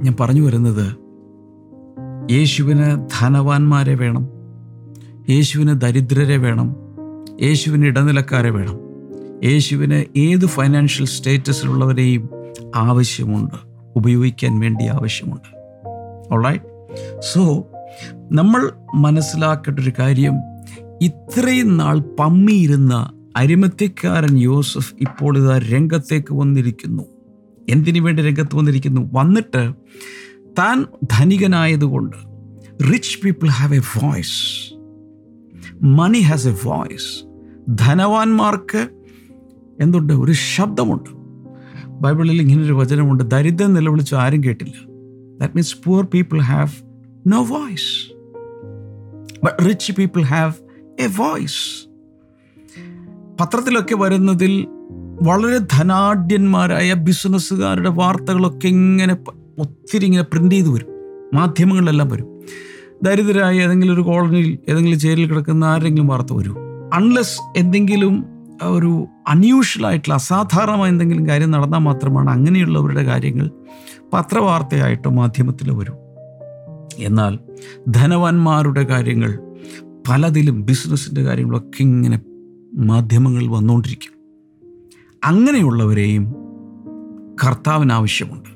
ഞാൻ 0.04 0.16
പറഞ്ഞു 0.20 0.42
വരുന്നത് 0.42 0.96
യേശുവിന് 2.32 3.08
ധനവാന്മാരെ 3.20 3.94
വേണം 3.94 4.28
യേശുവിന് 5.30 5.80
ദരിദ്രരെ 5.80 6.36
വേണം 6.36 6.76
യേശുവിന് 7.42 7.86
ഇടനിലക്കാരെ 7.86 8.50
വേണം 8.50 8.78
യേശുവിന് 9.44 10.18
ഏത് 10.18 10.46
ഫൈനാൻഷ്യൽ 10.46 11.06
സ്റ്റേറ്റസിലുള്ളവരെയും 11.06 12.28
ആവശ്യമുണ്ട് 12.74 13.54
ഉപയോഗിക്കാൻ 13.96 14.60
വേണ്ടി 14.60 14.86
ആവശ്യമുണ്ട്. 14.86 15.56
ഓൾറൈറ്റ് 16.32 16.64
സോ 17.32 17.66
നമ്മൾ 18.32 18.70
മനസ്സിലാക്കേണ്ട 18.94 19.80
ഒരു 19.80 19.92
കാര്യം 19.98 20.34
ഇത്രയും 21.02 21.76
നാൾ 21.76 22.00
പമ്മിയിരുന്ന 22.00 23.12
അരിമത്യക്കാരൻ 23.36 24.38
യോസഫ് 24.38 24.94
ഇപ്പോൾ 25.00 25.38
ഇതാ 25.38 25.58
രംഗത്തേക്ക് 25.58 26.34
വന്നിരിക്കുന്നു. 26.34 27.02
എന്തിനു 27.68 28.00
വേണ്ടി 28.00 28.22
രംഗത്ത് 28.22 28.56
വന്നിരിക്കുന്നു? 28.56 29.10
വന്നിട്ട് 29.12 29.72
താൻ 30.58 30.86
ധനികനായതുകൊണ്ട് 31.04 32.16
rich 32.92 33.18
people 33.22 33.48
have 33.48 33.74
a 33.74 33.78
voice 33.78 34.74
money 35.82 36.18
has 36.18 36.48
a 36.48 36.56
voice 36.64 37.24
ധനവാന്മാർക്ക് 37.68 38.88
എന്തുണ്ട്? 39.80 40.12
ഒരു 40.12 40.32
ശബ്ദമുണ്ട്. 40.32 41.10
ബൈബിളിൽ 41.88 42.40
ഇങ്ങനൊരു 42.40 42.72
വചനമുണ്ട് 42.72 43.24
ദരിദ്രം 43.24 43.74
നിലവിളിച്ചു 43.74 44.14
ആരും 44.14 44.44
കേട്ടില്ല. 44.44 44.74
That 45.38 45.54
means 45.54 45.76
poor 45.84 46.04
people 46.04 46.40
have 46.40 46.68
no 47.26 47.44
voice 47.44 48.12
but 49.44 49.68
rich 49.68 49.92
people 49.92 50.22
have 50.22 50.52
a 51.00 51.06
voice 51.16 51.89
പത്രത്തിലൊക്കെ 53.40 53.94
വരുന്നതിൽ 53.94 54.66
വളരെ 55.22 55.58
ധനാഢ്യന്മാരായ 55.58 56.94
ബിസിനസ്സുകാരുടെ 56.94 57.88
വാർത്തകളൊക്കെ 57.88 58.68
ഇങ്ങനെ 58.68 59.16
ഒത്തിരി 59.58 60.04
ഇങ്ങനെ 60.04 60.22
പ്രിന്റ് 60.22 60.54
ചെയ്ത് 60.54 60.68
വരും. 60.68 60.86
മാധ്യമങ്ങളിലെല്ലാം 61.34 62.08
വരും. 62.08 62.42
ദരിദ്രരായ 63.02 63.58
ഏതെങ്കിലും 63.58 63.94
ഒരു 63.94 64.00
കോളനിയിൽ 64.00 64.58
ഏതെങ്കിലും 64.68 64.98
ജയിലിൽ 64.98 65.28
കിടക്കുന്ന 65.28 65.64
ആരെങ്കിലും 65.64 66.06
വാർത്ത 66.06 66.26
വരൂ. 66.32 66.54
അൺലെസ് 66.94 67.40
എന്തെങ്കിലും 67.56 68.24
ഒരു 68.62 69.06
അൺയൂഷ്വൽ 69.28 69.86
ആയിട്ടുള്ള 69.86 70.14
അസാധാരണമായ 70.14 70.88
എന്തെങ്കിലും 70.88 71.28
കാര്യം 71.28 71.50
നടന്നാൽ 71.50 71.78
മാത്രമാണ് 71.78 72.30
അങ്ങനെയുള്ളവരുടെ 72.30 73.02
കാര്യങ്ങൾ 73.02 73.50
പത്രവാർത്തയായിട്ടോ 74.12 75.10
മാധ്യമത്തിൽ 75.10 75.70
വരൂ. 75.70 75.94
എന്നാൽ 76.98 77.38
ധനവാന്മാരുടെ 77.88 78.82
കാര്യങ്ങൾ 78.82 79.38
പലതിലും 80.08 80.64
ബിസിനസ്സിന്റെ 80.64 81.22
കാര്യങ്ങളൊക്കെ 81.22 81.82
ഇങ്ങനെ 81.82 82.20
മാധ്യമങ്ങളിൽ 82.74 83.48
വന്നുകൊണ്ടിരിക്കും 83.48 84.12
അങ്ങനെയുള്ളവരെയും 85.24 86.34
കർത്താവിന് 87.44 87.92
ആവശ്യമുണ്ട് 87.92 88.48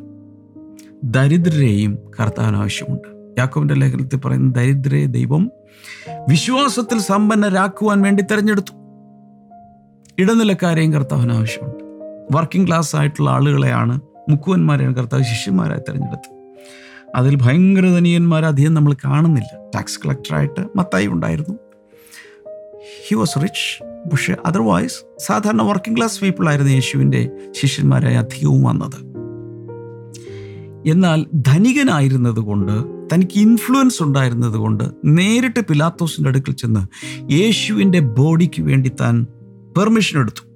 ദരിദ്രരെയും 1.04 1.98
കർത്താവിന് 2.20 2.56
ആവശ്യമുണ്ട് 2.56 3.34
യാക്കോവിന്റെ 3.38 3.74
ലേഖനത്തിൽ 3.74 4.16
പറയുന്ന 4.16 4.52
ദരിദ്രരെ 4.52 5.06
ദൈവം 5.06 5.50
വിശ്വാസത്തിൽ 6.28 6.98
സമ്പന്നരാക്കുവാൻ 6.98 8.02
വേണ്ടി 8.02 8.22
തിരഞ്ഞെടുത്തു. 8.22 8.72
ഇടനിലക്കാരെയും 10.18 10.92
കർത്താവിന് 10.92 11.32
ആവശ്യമുണ്ട് 11.32 11.84
വർക്കിംഗ് 12.36 12.68
ക്ലാസ് 12.68 12.96
ആയിട്ടുള്ള 12.96 13.30
ആളുകളെയാണ് 13.30 14.00
മുക്കുവന്മാരെയാണ് 14.30 14.94
കർത്താവ് 14.94 15.22
ശിഷ്യന്മാരായി 15.22 15.80
തിരഞ്ഞെടുത്തത്. 15.80 16.34
അതിൽ 17.16 17.38
ഭയങ്കര 17.42 17.82
ധനീയന്മാരെ 17.82 18.46
അധികം 18.46 18.74
നമ്മൾ 18.74 18.92
കാണുന്നില്ല. 18.92 19.70
ടാക്സ് 19.74 20.00
കളക്ടറായിട്ട് 20.04 20.66
മത്തായി 20.76 21.06
ഉണ്ടായിരുന്നു. 21.06 21.54
ഹി 23.08 23.14
വാസ് 23.14 23.42
റിച്ച് 23.42 23.93
പക്ഷെ 24.10 24.36
അതർവൈസ് 24.46 25.04
സാധാരണ 25.18 25.62
വർക്കിംഗ് 25.62 25.98
ക്ലാസ് 25.98 26.20
പീപ്പിൾ 26.20 26.48
ആയിരുന്നു 26.48 26.72
യേശുവിന്റെ 26.72 27.30
ശിഷ്യന്മാരായി 27.50 28.14
അധികവും 28.14 28.62
വന്നത്. 28.62 29.14
എന്നാൽ 30.88 31.26
ധനികനായിരുന്നതുകൊണ്ട് 31.34 32.72
തനിക്ക് 33.14 33.40
ഇൻഫ്ലുവൻസ് 33.40 34.02
ഉണ്ടായിരുന്നത് 34.02 34.54
കൊണ്ട് 34.54 34.84
നേരിട്ട് 35.04 35.60
പിലാത്തോസിന്റെ 35.60 36.28
അടുക്കൽ 36.28 36.52
ചെന്ന് 36.52 36.80
യേശുവിന്റെ 37.32 38.00
ബോഡിക്ക് 38.00 38.62
വേണ്ടി 38.62 38.88
താൻ 38.88 39.26
പെർമിഷൻ 39.76 40.20
എടുത്തു. 40.20 40.46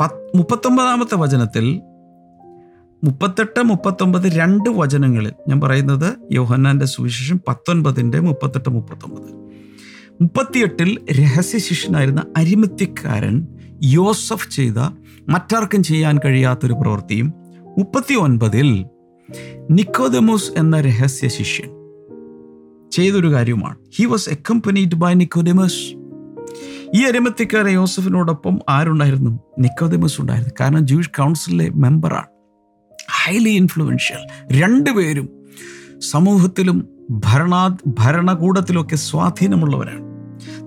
പത് 0.00 0.36
മുപ്പത്തൊമ്പതാമത്തെ 0.36 1.14
വചനത്തിൽ 1.14 1.80
മുപ്പത്തെട്ട് 3.04 3.62
മുപ്പത്തൊമ്പത് 3.62 4.22
രണ്ട് 4.22 4.70
വചനങ്ങളിൽ 4.70 5.32
ഞാൻ 5.48 5.60
പറയുന്നത് 5.60 6.16
യോഹന്നാന്റെ 6.32 6.86
സുവിശേഷം 6.86 7.40
പത്തൊൻപതിന്റെ 7.48 8.20
മുപ്പത്തെട്ട് 8.20 8.68
മുപ്പത്തൊമ്പത്. 8.68 9.47
മുപ്പത്തിയെട്ടിൽ 10.20 10.98
രഹസ്യ 11.10 11.58
ശിഷ്യനായിരുന്ന 11.58 12.22
അരിമത്യക്കാരൻ 12.36 13.46
യോസഫ് 13.82 14.50
ചെയ്ത 14.50 14.78
മറ്റാർക്കും 15.28 15.82
ചെയ്യാൻ 15.82 16.18
കഴിയാത്തൊരു 16.24 16.72
പ്രവൃത്തിയും 16.72 17.32
മുപ്പത്തി 17.78 18.14
ഒൻപതിൽ 18.14 18.84
നിക്കോദമോസ് 19.70 20.50
എന്ന 20.56 20.80
രഹസ്യ 20.80 21.28
ശിഷ്യൻ 21.28 21.70
ചെയ്തൊരു 22.90 23.32
കാര്യമാണ് 23.32 23.76
he 23.98 24.04
was 24.04 24.30
accompanied 24.30 24.94
by 24.94 25.14
Nicodemus 25.14 25.94
ഈ 26.96 27.02
അരിമത്യക്കാരൻ 27.02 27.68
യോസഫിനോടൊപ്പം 27.68 28.58
ആരുണ്ടായിരുന്നു? 28.68 29.38
നിക്കോദമോസ് 29.58 30.20
ഉണ്ടായിരുന്നു. 30.20 30.54
കാരണം 30.60 30.86
ജൂഷ് 30.86 31.10
കൗൺസിലിലെ 31.10 31.70
മെമ്പറാണ് 31.70 32.26
ഹൈലി 33.12 33.48
ഇൻഫ്ലുവൻഷ്യൽ 33.48 34.18
രണ്ടുപേരും 34.60 35.28
സമൂഹത്തിലും 35.98 36.88
ഭരണാ 37.10 37.76
ഭരണകൂടത്തിലൊക്കെ 37.86 38.96
സ്വാധീനമുള്ളവരാണ്. 38.96 40.07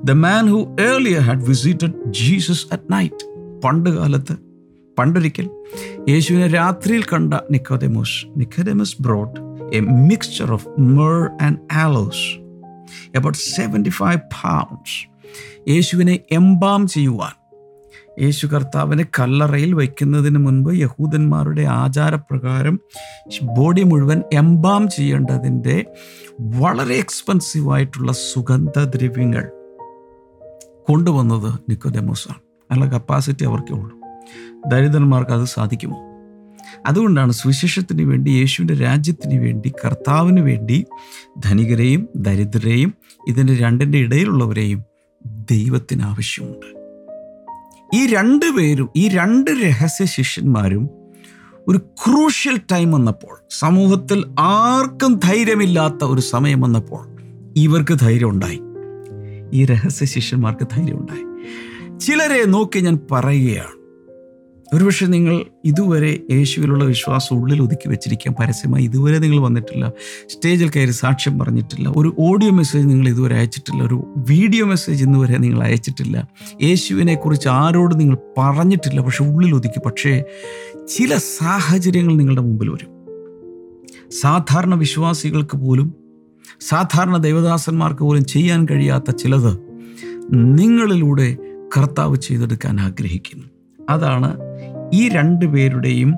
The 0.05 0.11
man 0.11 0.47
who 0.49 0.75
earlier 0.81 1.21
had 1.21 1.45
visited 1.45 2.13
Jesus 2.13 2.65
at 2.71 2.93
night 2.93 3.51
പണ്ട് 3.63 3.89
കാലത്ത് 3.89 4.33
പണ്ടൊരിക്കൽ 4.99 5.49
യേശുവിനെ 6.09 6.47
രാത്രിയിൽ 6.47 7.03
കണ്ട 7.03 7.33
Nicodemus. 7.51 8.25
Nicodemus 8.37 8.97
brought 9.01 9.39
a 9.75 9.79
mixture 9.79 10.53
of 10.53 10.67
myrrh 10.79 11.43
and 11.43 11.57
aloes 11.73 12.41
about 13.17 13.33
75 13.33 14.17
pounds. 14.17 14.91
യേശുവിനെ 15.67 16.19
എംബാം 16.31 16.87
ചെയ്യുവാൻ. 16.87 17.63
യേശു 18.23 18.47
കർത്താവിനെ 18.47 19.05
കല്ലറയിൽ 19.19 19.73
വയ്ക്കുന്നതിന് 19.73 20.37
മുൻപ് 20.37 20.73
യഹൂദന്മാരുടെ 20.73 21.61
ആചാരപ്രകാരം 21.61 22.79
ബോഡി 23.43 23.83
മുഴുവൻ 23.83 24.21
എംബാം 24.33 24.87
ചെയ്യേണ്ടതിന്റെ 24.87 25.85
വളരെ 26.39 26.95
എക്സ്പെൻസീവായിട്ടുള്ള 26.95 28.11
സുഗന്ധദ്രവ്യങ്ങൾ. 28.11 29.49
കൊണ്ടുവന്നത് 30.87 31.53
ആണ്. 32.29 32.39
നല്ല 32.71 32.85
കപ്പാസിറ്റി 32.85 33.43
അവർക്കേ 33.45 33.75
ഉള്ളൂ. 33.75 33.97
ദരിദ്രന്മാർക്ക് 34.67 35.31
അത് 35.31 35.45
സാധിക്കുമോ? 35.45 36.11
അതുകൊണ്ടാണ് 36.85 37.31
സുവിശേഷത്തിന് 37.31 38.01
വേണ്ടി 38.01 38.29
യേശുവിന്റെ 38.29 38.73
രാജ്യത്തിന് 38.73 39.41
വേണ്ടി 39.41 39.73
കർത്താവിന് 39.85 40.39
വേണ്ടി 40.39 40.85
ധനികരെയും 41.45 42.09
ദരിദ്രരെയും 42.15 42.93
ഇതിന്റെ 43.27 43.55
രണ്ടിന്റെ 43.55 43.97
ഇടയിലുള്ളവരെയും 43.97 44.83
ദൈവത്തിന് 45.25 46.03
ആവശ്യമുണ്ട്. 46.03 46.81
ഈ 47.95 48.05
രണ്ട് 48.05 48.45
പേരും 48.45 48.89
ഈ 48.95 49.07
രണ്ട് 49.07 49.51
രഹസ്യ 49.51 50.05
ശിഷ്യന്മാരും 50.05 50.89
ഒരു 51.67 51.77
ക്രൂഷ്യൽ 51.77 52.59
ടൈം 52.71 52.91
വന്നപ്പോൾ 52.91 53.37
സമൂഹത്തിൽ 53.49 54.35
ആർക്കും 54.39 55.19
ധൈര്യമില്ലാത്ത 55.23 56.03
ഒരു 56.03 56.21
സമയം 56.21 56.61
വന്നപ്പോൾ 56.61 57.07
ഇവർക്ക് 57.57 57.93
ധൈര്യം 57.93 58.29
ഉണ്ടായി. 58.29 58.59
ഈ 59.53 59.65
രഹസ്യ 59.65 60.05
ശിഷ്യന്മാർക്ക് 60.05 60.67
ധൈര്യം 60.71 60.99
ഉണ്ടായി. 60.99 61.25
ചിലരെ 61.99 62.45
നോക്കി 62.45 62.79
ഞാൻ 62.79 62.99
പറയുകയാണ് 63.11 63.81
ഒരുപക്ഷെ 64.73 65.05
നിങ്ങൾ 65.05 65.45
ഇതുവരെ 65.65 66.19
യേശുവിലുള്ള 66.31 66.83
വിശ്വാസം 66.83 67.35
ഉള്ളിൽ 67.35 67.61
ഒതുക്കി 67.61 67.89
വെച്ചിരിക്കാൻ 67.89 68.35
പരസ്യമായി 68.39 68.83
ഇതുവരെ 68.83 69.17
നിങ്ങൾ 69.17 69.39
വന്നിട്ടില്ല 69.39 69.91
സ്റ്റേജിൽ 70.29 70.69
കയറി 70.69 70.91
സാക്ഷ്യം 70.91 71.39
പറഞ്ഞിട്ടില്ല 71.39 71.93
ഒരു 71.97 72.15
ഓഡിയോ 72.19 72.51
മെസ്സേജ് 72.51 72.89
നിങ്ങൾ 72.89 73.09
ഇതുവരെ 73.09 73.35
അയച്ചിട്ടില്ല 73.35 73.83
ഒരു 73.83 74.13
വീഡിയോ 74.17 74.65
മെസ്സേജ് 74.65 75.03
ഇന്നുവരെ 75.03 75.37
നിങ്ങൾ 75.37 75.63
അയച്ചിട്ടില്ല 75.63 76.27
യേശുവിനെക്കുറിച്ച് 76.63 77.47
ആരോട് 77.47 77.99
നിങ്ങൾ 77.99 78.17
പറഞ്ഞിട്ടില്ല 78.37 79.01
പക്ഷെ 79.01 79.23
ഉള്ളിൽ 79.23 79.55
ഒതുക്കി. 79.55 79.79
പക്ഷേ 79.85 80.23
ചില 80.97 81.17
സാഹചര്യങ്ങൾ 81.17 82.15
നിങ്ങളുടെ 82.15 82.41
മുമ്പിൽ 82.41 82.69
വരും. 82.69 82.91
സാധാരണ 84.09 84.75
വിശ്വാസികൾക്ക് 84.75 85.57
പോലും 85.57 85.93
സാധാരണ 86.59 87.17
ദൈവദാസന്മാർക്ക് 87.17 87.99
പോലും 87.99 88.25
ചെയ്യാൻ 88.25 88.67
കഴിയാത്ത 88.71 89.11
ചിലത് 89.11 89.53
നിങ്ങളിലൂടെ 90.33 91.37
കർത്താവ് 91.77 92.15
ചെയ്തെടുക്കാൻ 92.15 92.79
ആഗ്രഹിക്കുന്നു. 92.79 93.47
അതാണ് 93.89 94.37
ഈ 94.93 95.09
രണ്ട് 95.09 95.45
പേരുടെയും 95.45 96.11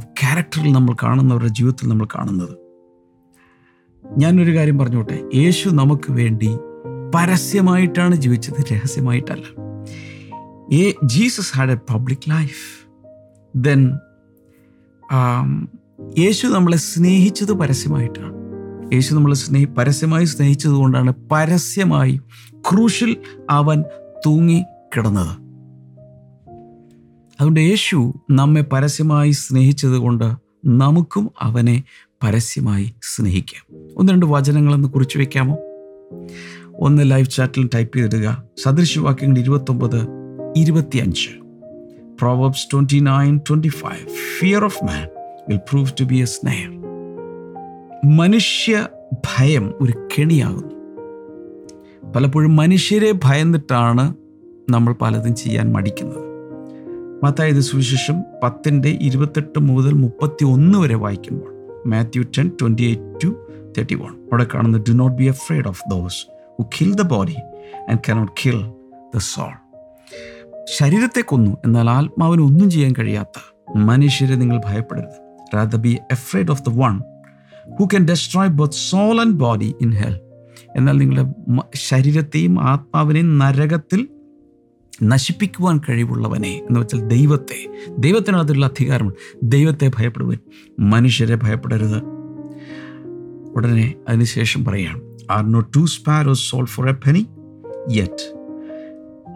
ക്യാരക്ടറിൽ 0.00 0.72
നമ്മൾ 0.72 0.94
കാണുന്നവരുടെ 1.02 1.48
ജീവിതത്തിൽ 1.48 1.88
നമ്മൾ 1.88 2.06
കാണുന്നത്. 2.14 2.54
ഞാനൊരു 4.18 4.56
കാര്യം 4.56 4.78
പറഞ്ഞോട്ടെ 4.78 5.22
യേശു 5.34 5.68
നമുക്ക് 5.68 6.10
വേണ്ടി 6.10 6.50
പരസ്യമായിട്ടാണ് 7.14 8.14
ജീവിച്ചത് 8.14 8.60
രഹസ്യമായിട്ടല്ല. 8.72 9.46
ഏ 10.74 10.92
Jesus 11.04 11.56
had 11.56 11.70
a 11.70 11.78
public 11.90 12.30
life. 12.30 12.64
Then 13.56 13.80
യേശു 16.18 16.46
നമ്മളെ 16.46 16.76
സ്നേഹിച്ചത് 16.76 17.52
പരസ്യമായിട്ടാണ്. 17.52 18.35
യേശു 18.92 19.14
നമ്മളെ 19.14 19.34
സ്നേഹി 19.34 19.64
പരസ്യമായി 19.64 20.24
സ്നേഹിച്ചത് 20.24 20.72
കൊണ്ടാണ് 20.72 21.12
പരസ്യമായി 21.32 22.20
ക്രൂഷ്യൽ 22.52 23.16
അവൻ 23.50 23.84
തൂങ്ങി 24.26 24.62
കിടന്നത്. 24.96 25.30
അതുകൊണ്ട് 27.40 27.60
യേശു 27.60 28.14
നമ്മെ 28.30 28.60
പരസ്യമായി 28.60 29.30
സ്നേഹിച്ചത് 29.30 29.96
കൊണ്ട് 29.96 30.34
നമുക്കും 30.66 31.30
അവനെ 31.40 31.82
പരസ്യമായി 32.22 32.94
സ്നേഹിക്കാം. 33.02 33.76
ഒന്ന് 33.96 34.12
രണ്ട് 34.12 34.26
വചനങ്ങളൊന്ന് 34.26 34.88
കുറിച്ച് 34.88 35.18
വയ്ക്കാമോ 35.18 35.58
ഒന്ന് 36.78 37.10
ലൈവ് 37.10 37.26
ചാറ്റിൽ 37.26 37.68
ടൈപ്പ് 37.74 37.96
ചെയ്തിടുക. 37.96 38.42
സദൃശവാക്യങ്ങൾ 38.62 39.38
ഇരുപത്തൊമ്പത് 39.38 40.08
ഇരുപത്തിയഞ്ച്. 40.56 41.28
Proverbs 42.20 42.66
twenty 42.72 42.98
nine 42.98 43.38
twenty 43.38 43.68
five. 43.68 44.08
Fear 44.40 44.64
of 44.64 44.84
man 44.84 45.08
will 45.48 45.56
prove 45.56 45.92
to 46.00 46.04
be 46.04 46.14
a 46.14 46.24
സ്നേഹം 46.24 46.75
മനുഷ്യ 48.08 48.88
ഭയം 49.14 49.74
ഒരു 49.80 49.92
കെണിയാകുന്നു. 49.92 50.74
പലപ്പോഴും 52.12 52.56
മനുഷ്യരെ 52.56 53.12
ഭയന്നിട്ടാണ് 53.24 54.14
നമ്മൾ 54.70 54.94
പലതും 55.02 55.34
ചെയ്യാൻ 55.34 55.72
മടിക്കുന്നത്. 55.72 56.24
മത്തായത് 57.24 57.60
സുവിശേഷം 57.60 58.22
പത്തിന്റെ 58.42 58.88
ഇരുപത്തെട്ട് 58.88 59.58
മുതൽ 59.58 59.92
മുപ്പത്തി 59.92 60.44
ഒന്ന് 60.44 60.78
വരെ 60.78 60.94
വായിക്കുമ്പോൾ 60.94 61.54
Matthew 61.86 62.22
ten 62.22 62.50
twenty 62.60 62.82
eight 62.82 63.24
to 63.24 63.28
thirty 63.78 63.94
one. 63.94 64.10
അവിടെ 64.10 64.46
കാണുന്നത് 64.54 64.82
do 64.88 64.92
not 64.92 65.16
be 65.16 65.24
afraid 65.24 65.68
of 65.68 65.82
those 65.90 66.26
who 66.58 66.68
kill 66.80 66.94
the 66.94 67.02
body 67.02 67.36
and 67.90 67.98
cannot 68.08 68.32
kill 68.44 68.70
the 69.16 69.18
soul 69.18 69.52
ശരീരത്തെ 70.64 71.20
കൊന്നു 71.20 71.56
എന്നാൽ 71.64 71.90
ആത്മാവിന് 71.90 72.42
ഒന്നും 72.42 72.70
ചെയ്യാൻ 72.70 72.94
കഴിയാത്ത 72.98 73.54
മനുഷ്യരെ 73.76 74.34
നിങ്ങൾ 74.34 74.60
ഭയപ്പെടരുത്. 74.64 75.26
Rather 75.54 75.76
be 75.76 75.98
afraid 76.12 76.50
of 76.50 76.62
the 76.62 76.68
one 76.68 77.00
who 77.74 77.84
can 77.84 78.04
destroy 78.04 78.48
both 78.48 78.74
soul 78.74 79.20
and 79.20 79.34
body 79.34 79.74
in 79.80 79.90
hell 79.90 80.20
എന്നാൽ 80.76 80.96
നിങ്ങളുടെ 80.96 81.32
ശരീരത്തെയും 81.74 82.62
ആത്മാവിനെയും 82.62 83.38
നരകത്തിൽ 83.38 84.08
നശിപ്പിക്കുവാൻ 85.02 85.80
കഴിവുള്ളവനെ 85.88 86.48
എന്ന് 86.48 86.80
വെച്ചാൽ 86.80 87.00
ദൈവത്തെ. 87.00 87.66
ദൈവത്തിനകത്തുള്ള 87.98 88.66
അധികാരമുണ്ട്. 88.66 89.16
ദൈവത്തെ 89.42 89.90
ഭയപ്പെടുവൻ 89.98 90.38
മനുഷ്യരെ 90.80 91.34
ഭയപ്പെടരുത്. 91.34 92.02
ഉടനെ 93.56 93.94
അതിനുശേഷം 94.08 94.64
പറയാം 94.64 95.02
are 95.30 95.52
no 95.52 95.60
two 95.60 95.86
sparrows 95.86 96.32
sold 96.32 96.64
for 96.64 96.88
a 96.88 96.92
penny 96.92 97.26
yet 97.90 98.36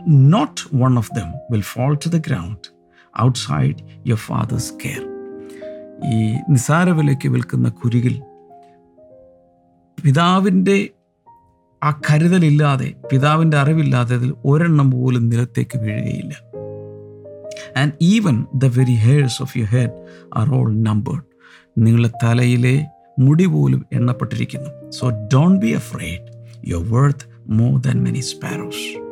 not 0.08 0.76
one 0.76 0.98
of 0.98 1.10
them 1.16 1.32
will 1.50 1.60
fall 1.60 1.94
to 1.94 2.08
the 2.08 2.16
ground 2.16 2.68
outside 3.22 3.76
your 4.06 4.18
father's 4.18 4.72
care 4.84 5.09
ഈ 6.04 6.34
നിസാര 6.48 6.90
വിലയ്ക്ക് 6.90 7.28
വിൽക്കുന്ന 7.28 7.68
കുരുകിൽ 7.68 8.22
പിതാവിന്റെ 10.04 10.88
ആ 11.82 12.00
കരുതലില്ലാതെ 12.10 12.94
പിതാവിന്റെ 13.12 13.56
അറിവില്ലാതെ 13.56 14.16
അതിൽ 14.16 14.34
ഒരെണ്ണം 14.44 14.90
പോലും 14.90 15.28
നിലത്തേക്ക് 15.28 15.78
വീഴുകയില്ല. 15.78 16.36
And 17.76 17.92
even 18.02 18.46
the 18.54 18.64
very 18.64 18.92
hairs 18.92 19.42
of 19.42 19.58
you 19.58 19.64
head 19.64 20.06
are 20.36 20.54
all 20.54 20.76
numbered 20.76 21.22
നിങ്ങളുടെ 21.78 22.10
തലയിലെ 22.24 22.86
മുടി 23.18 23.46
പോലും 23.46 23.86
എണ്ണപ്പെട്ടിരിക്കുന്നു. 23.92 24.90
So 24.90 25.10
don't 25.10 25.66
be 25.66 25.70
afraid 25.72 26.46
your 26.68 26.92
worth 26.92 27.52
more 27.52 27.80
than 27.80 28.02
many 28.02 28.20
sparrows 28.20 29.10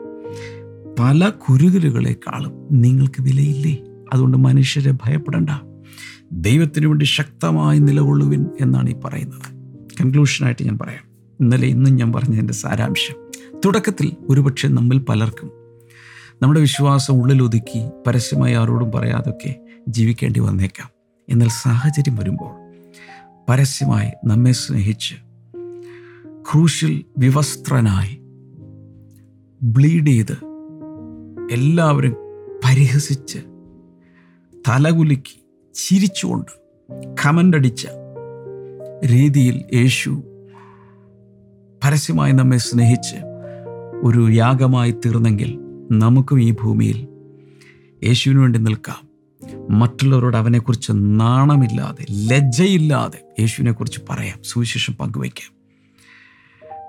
പല 1.01 1.29
കുരുകലുകളെക്കാളും 1.29 2.69
നിങ്ങൾക്ക് 2.73 3.23
വിലയില്ലേ? 3.23 3.79
അതുകൊണ്ട് 4.13 4.37
മനുഷ്യരെ 4.37 4.93
ഭയപ്പെടണ്ട. 4.93 5.51
ദൈവത്തിന് 6.33 6.87
വേണ്ടി 6.87 7.05
ശക്തമായി 7.05 7.79
നിലകൊള്ളുവിൻ 7.79 8.47
എന്നാണ് 8.61 8.91
ഈ 8.91 8.95
പറയുന്നത്. 9.05 9.77
കൺക്ലൂഷനായിട്ട് 10.01 10.65
ഞാൻ 10.65 10.79
പറയാം. 10.79 11.09
ഇന്നലെ 11.41 11.67
ഇന്നും 11.67 11.95
ഞാൻ 11.95 12.13
പറഞ്ഞതിന്റെ 12.13 12.55
സാരാംശം. 12.55 13.15
തുടക്കത്തിൽ 13.65 14.13
ഒരുപക്ഷെ 14.29 14.69
നമ്മിൽ 14.69 14.99
പലർക്കും 14.99 15.51
നമ്മുടെ 16.43 16.61
വിശ്വാസം 16.61 17.15
ഉള്ളിലൊതുക്കി 17.15 17.91
പരസ്യമായി 18.07 18.55
ആരോടും 18.55 18.93
പറയാതൊക്കെ 18.93 19.61
ജീവിക്കേണ്ടി 19.89 20.41
വന്നേക്കാം. 20.41 20.91
എന്നാൽ 21.29 21.49
സാഹചര്യം 21.49 22.17
വരുമ്പോൾ 22.17 22.69
പരസ്യമായി 23.49 24.11
നമ്മെ 24.25 24.53
സ്നേഹിച്ച് 24.53 25.15
ക്രൂശിൽ 26.53 27.05
വിവസ്ത്രനായി 27.19 28.19
ബ്ലീഡ് 29.63 30.07
ചെയ്ത് 30.07 30.33
എല്ലാവരും 31.51 32.17
പരിഹസിച്ച് 32.65 33.39
തലകുലുക്കി 34.69 35.38
ചിരിച്ചുകൊണ്ട് 35.79 36.51
കമന്റടിച്ച 37.25 37.87
രീതിയിൽ 39.07 39.65
യേശു 39.75 40.23
പരസ്യമായി 41.85 42.33
നമ്മെ 42.33 42.57
സ്നേഹിച്ച് 42.57 43.17
ഒരു 44.03 44.31
യാഗമായി 44.31 44.91
തീർന്നെങ്കിൽ 44.91 45.59
നമുക്കും 45.93 46.43
ഈ 46.43 46.53
ഭൂമിയിൽ 46.53 47.09
യേശുവിന് 48.05 48.39
വേണ്ടി 48.39 48.59
നിൽക്കാം. 48.59 49.09
മറ്റുള്ളവരോട് 49.79 50.37
അവനെക്കുറിച്ച് 50.37 50.93
നാണമില്ലാതെ 50.95 52.07
ലജ്ജയില്ലാതെ 52.11 53.25
യേശുവിനെക്കുറിച്ച് 53.41 54.01
പറയാം 54.11 54.39
സുവിശേഷം 54.43 54.95
പങ്കുവയ്ക്കാം. 54.95 55.57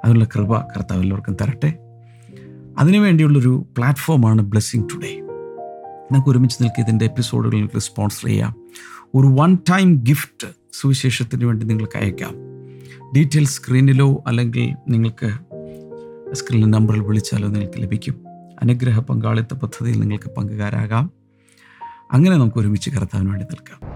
അതിനുള്ള 0.06 0.25
കൃപ 0.25 0.60
കർത്താവ് 0.60 1.02
എല്ലാവർക്കും 1.02 1.38
തരട്ടെ. 1.41 1.73
അതിനുവേണ്ടിയുള്ളൊരു 2.78 3.65
പ്ലാറ്റ്ഫോമാണ് 3.78 4.41
ബ്ലെസ്സിങ് 4.41 4.89
ടുഡേ. 4.93 5.28
നമുക്ക് 6.11 6.29
ഒരുമിച്ച് 6.29 6.63
നിൽക്കുക 6.63 6.83
ഇതിന്റെ 6.83 7.05
എപ്പിസോഡുകൾ 7.05 7.53
നിങ്ങൾക്ക് 7.53 7.79
സ്പോൺസർ 7.79 8.25
ചെയ്യാം. 8.25 8.55
ഒരു 9.15 9.27
വൺ 9.27 9.55
ടൈം 9.55 9.95
ഗിഫ്റ്റ് 9.95 10.47
സുവിശേഷത്തിന് 10.73 11.45
വേണ്ടി 11.45 11.65
നിങ്ങൾക്ക് 11.65 11.97
അയക്കാം. 11.97 12.33
ഡീറ്റെയിൽസ് 13.15 13.53
സ്ക്രീനിലോ 13.53 14.23
അല്ലെങ്കിൽ 14.27 14.91
നിങ്ങൾക്ക് 14.91 15.29
സ്ക്രീനിൽ 16.35 16.69
നമ്പറിൽ 16.69 16.99
വിളിച്ചാലോ 16.99 17.47
നിങ്ങൾക്ക് 17.47 17.81
ലഭിക്കും. 17.81 18.21
അനുഗ്രഹ 18.61 18.99
പങ്കാളിത്ത 18.99 19.53
പദ്ധതിയിൽ 19.53 19.99
നിങ്ങൾക്ക് 19.99 20.29
പങ്കുകാരാകാം. 20.29 21.11
അങ്ങനെ 22.11 22.37
നമുക്ക് 22.37 22.57
ഒരുമിച്ച് 22.57 22.89
കർത്താവിന് 22.89 23.29
വേണ്ടി 23.29 23.45
നിൽക്കാം. 23.45 23.88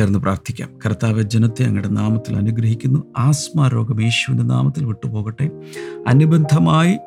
ചേർന്ന് 0.00 0.18
പ്രാർത്ഥിക്കാം. 0.18 0.78
കർത്താവ് 0.86 1.22
ജനത്തെ 1.22 1.64
അങ്ങയുടെ 1.64 1.88
നാമത്തിൽ 1.88 2.36
അനുഗ്രഹിക്കുന്നു. 2.36 3.04
ആസ്മാ 3.18 3.68
രോഗം 3.68 4.02
യേശുവിന്റെ 4.02 4.44
നാമത്തിൽ 4.44 4.84
വിട്ടുപോകട്ടെ. 4.84 5.50
അനുബന്ധമായി 6.06 6.98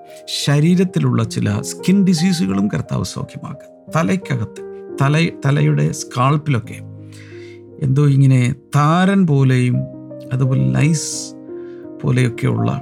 ശരീരത്തിലുള്ള 0.45 1.23
ചില 1.23 1.61
സ്കിൻ 1.61 2.05
ഡിസീസുകളും 2.05 2.67
കർത്താവ് 2.67 3.03
സൗഖ്യമാക്കുക 3.03 3.91
തലയ്ക്കകത്ത് 3.95 4.61
തല 5.01 5.29
തലയുടെ 5.45 5.91
സ്കാൾപ്പിലൊക്കെ 5.91 6.79
എന്തോ 7.81 8.05
ഇങ്ങനെ 8.05 8.55
താരൻ 8.75 9.27
പോലെയും 9.27 9.75
അതുപോലെ 10.33 10.71
ലൈസ് 10.71 11.35
പോലെയൊക്കെയുള്ള 12.03 12.81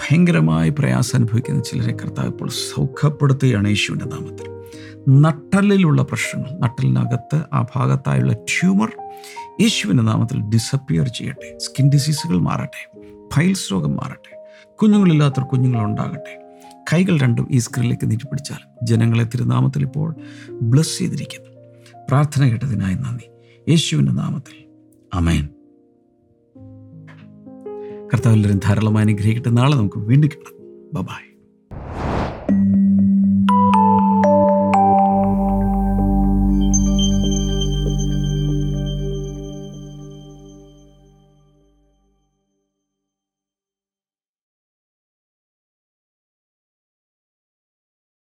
ഭയങ്കരമായ 0.00 0.68
പ്രയാസം 0.68 1.18
അനുഭവിക്കുന്ന 1.18 1.62
ചിലരെ 1.62 1.92
കർത്താവ് 1.92 2.28
ഇപ്പോൾ 2.28 2.48
സൗഖ്യപ്പെടുത്തുകയാണ് 2.48 3.68
യേശുവിന്റെ 3.68 4.04
നാമത്തിൽ. 4.04 4.56
നട്ടലിലുള്ള 5.22 6.02
പ്രശ്നങ്ങൾ 6.02 6.58
നട്ടലിനകത്ത് 6.58 7.42
ആ 7.52 7.66
ഭാഗത്തായുള്ള 7.76 8.32
ട്യൂമർ 8.32 8.92
യേശുവിന്റെ 9.60 10.02
നാമത്തിൽ 10.02 10.40
ഡിസപ്പിയർ 10.40 11.08
ചെയ്യട്ടെ. 11.08 11.58
സ്കിൻ 11.58 11.90
ഡിസീസുകൾ 11.90 12.38
മാറട്ടെ. 12.38 13.00
ഫൈൽസ് 13.34 13.72
രോഗം 13.72 13.96
മാറട്ടെ. 13.96 14.48
കുഞ്ഞുങ്ങളില്ലാത്തവർ 14.74 15.46
കുഞ്ഞുങ്ങളുണ്ടാകട്ടെ. 15.46 16.42
കൈകൾ 16.92 17.18
രണ്ടും 17.18 17.48
ഈ 17.50 17.58
സ്ക്രീനിലേക്ക് 17.58 18.10
നീട്ടിപ്പിടിച്ചാൽ 18.10 18.86
ജനങ്ങളെ 18.86 19.24
തിരുനാമത്തിൽ 19.24 19.82
ഇപ്പോൾ 19.82 20.16
ബ്ലസ് 20.62 20.98
ചെയ്തിരിക്കുന്നു. 20.98 21.50
പ്രാർത്ഥന 22.08 22.48
കേട്ടതിനായി 22.48 22.94
നന്ദി. 22.94 23.30
യേശുവിന്റെ 23.70 24.12
നാമത്തിൽ. 24.12 24.64
അമേൻ 25.14 25.48
കർത്താവ് 28.16 28.36
എല്ലാവരും 28.36 28.60
ധാരാളമായി 28.64 29.06
അനുഗ്രഹിക്കട്ടെ. 29.06 29.50
നാളെ 29.50 29.76
നമുക്ക് 29.76 29.98
വീണ്ടും 29.98 30.30
കാണാം. 30.30 30.54
ബബായ് 30.94 31.25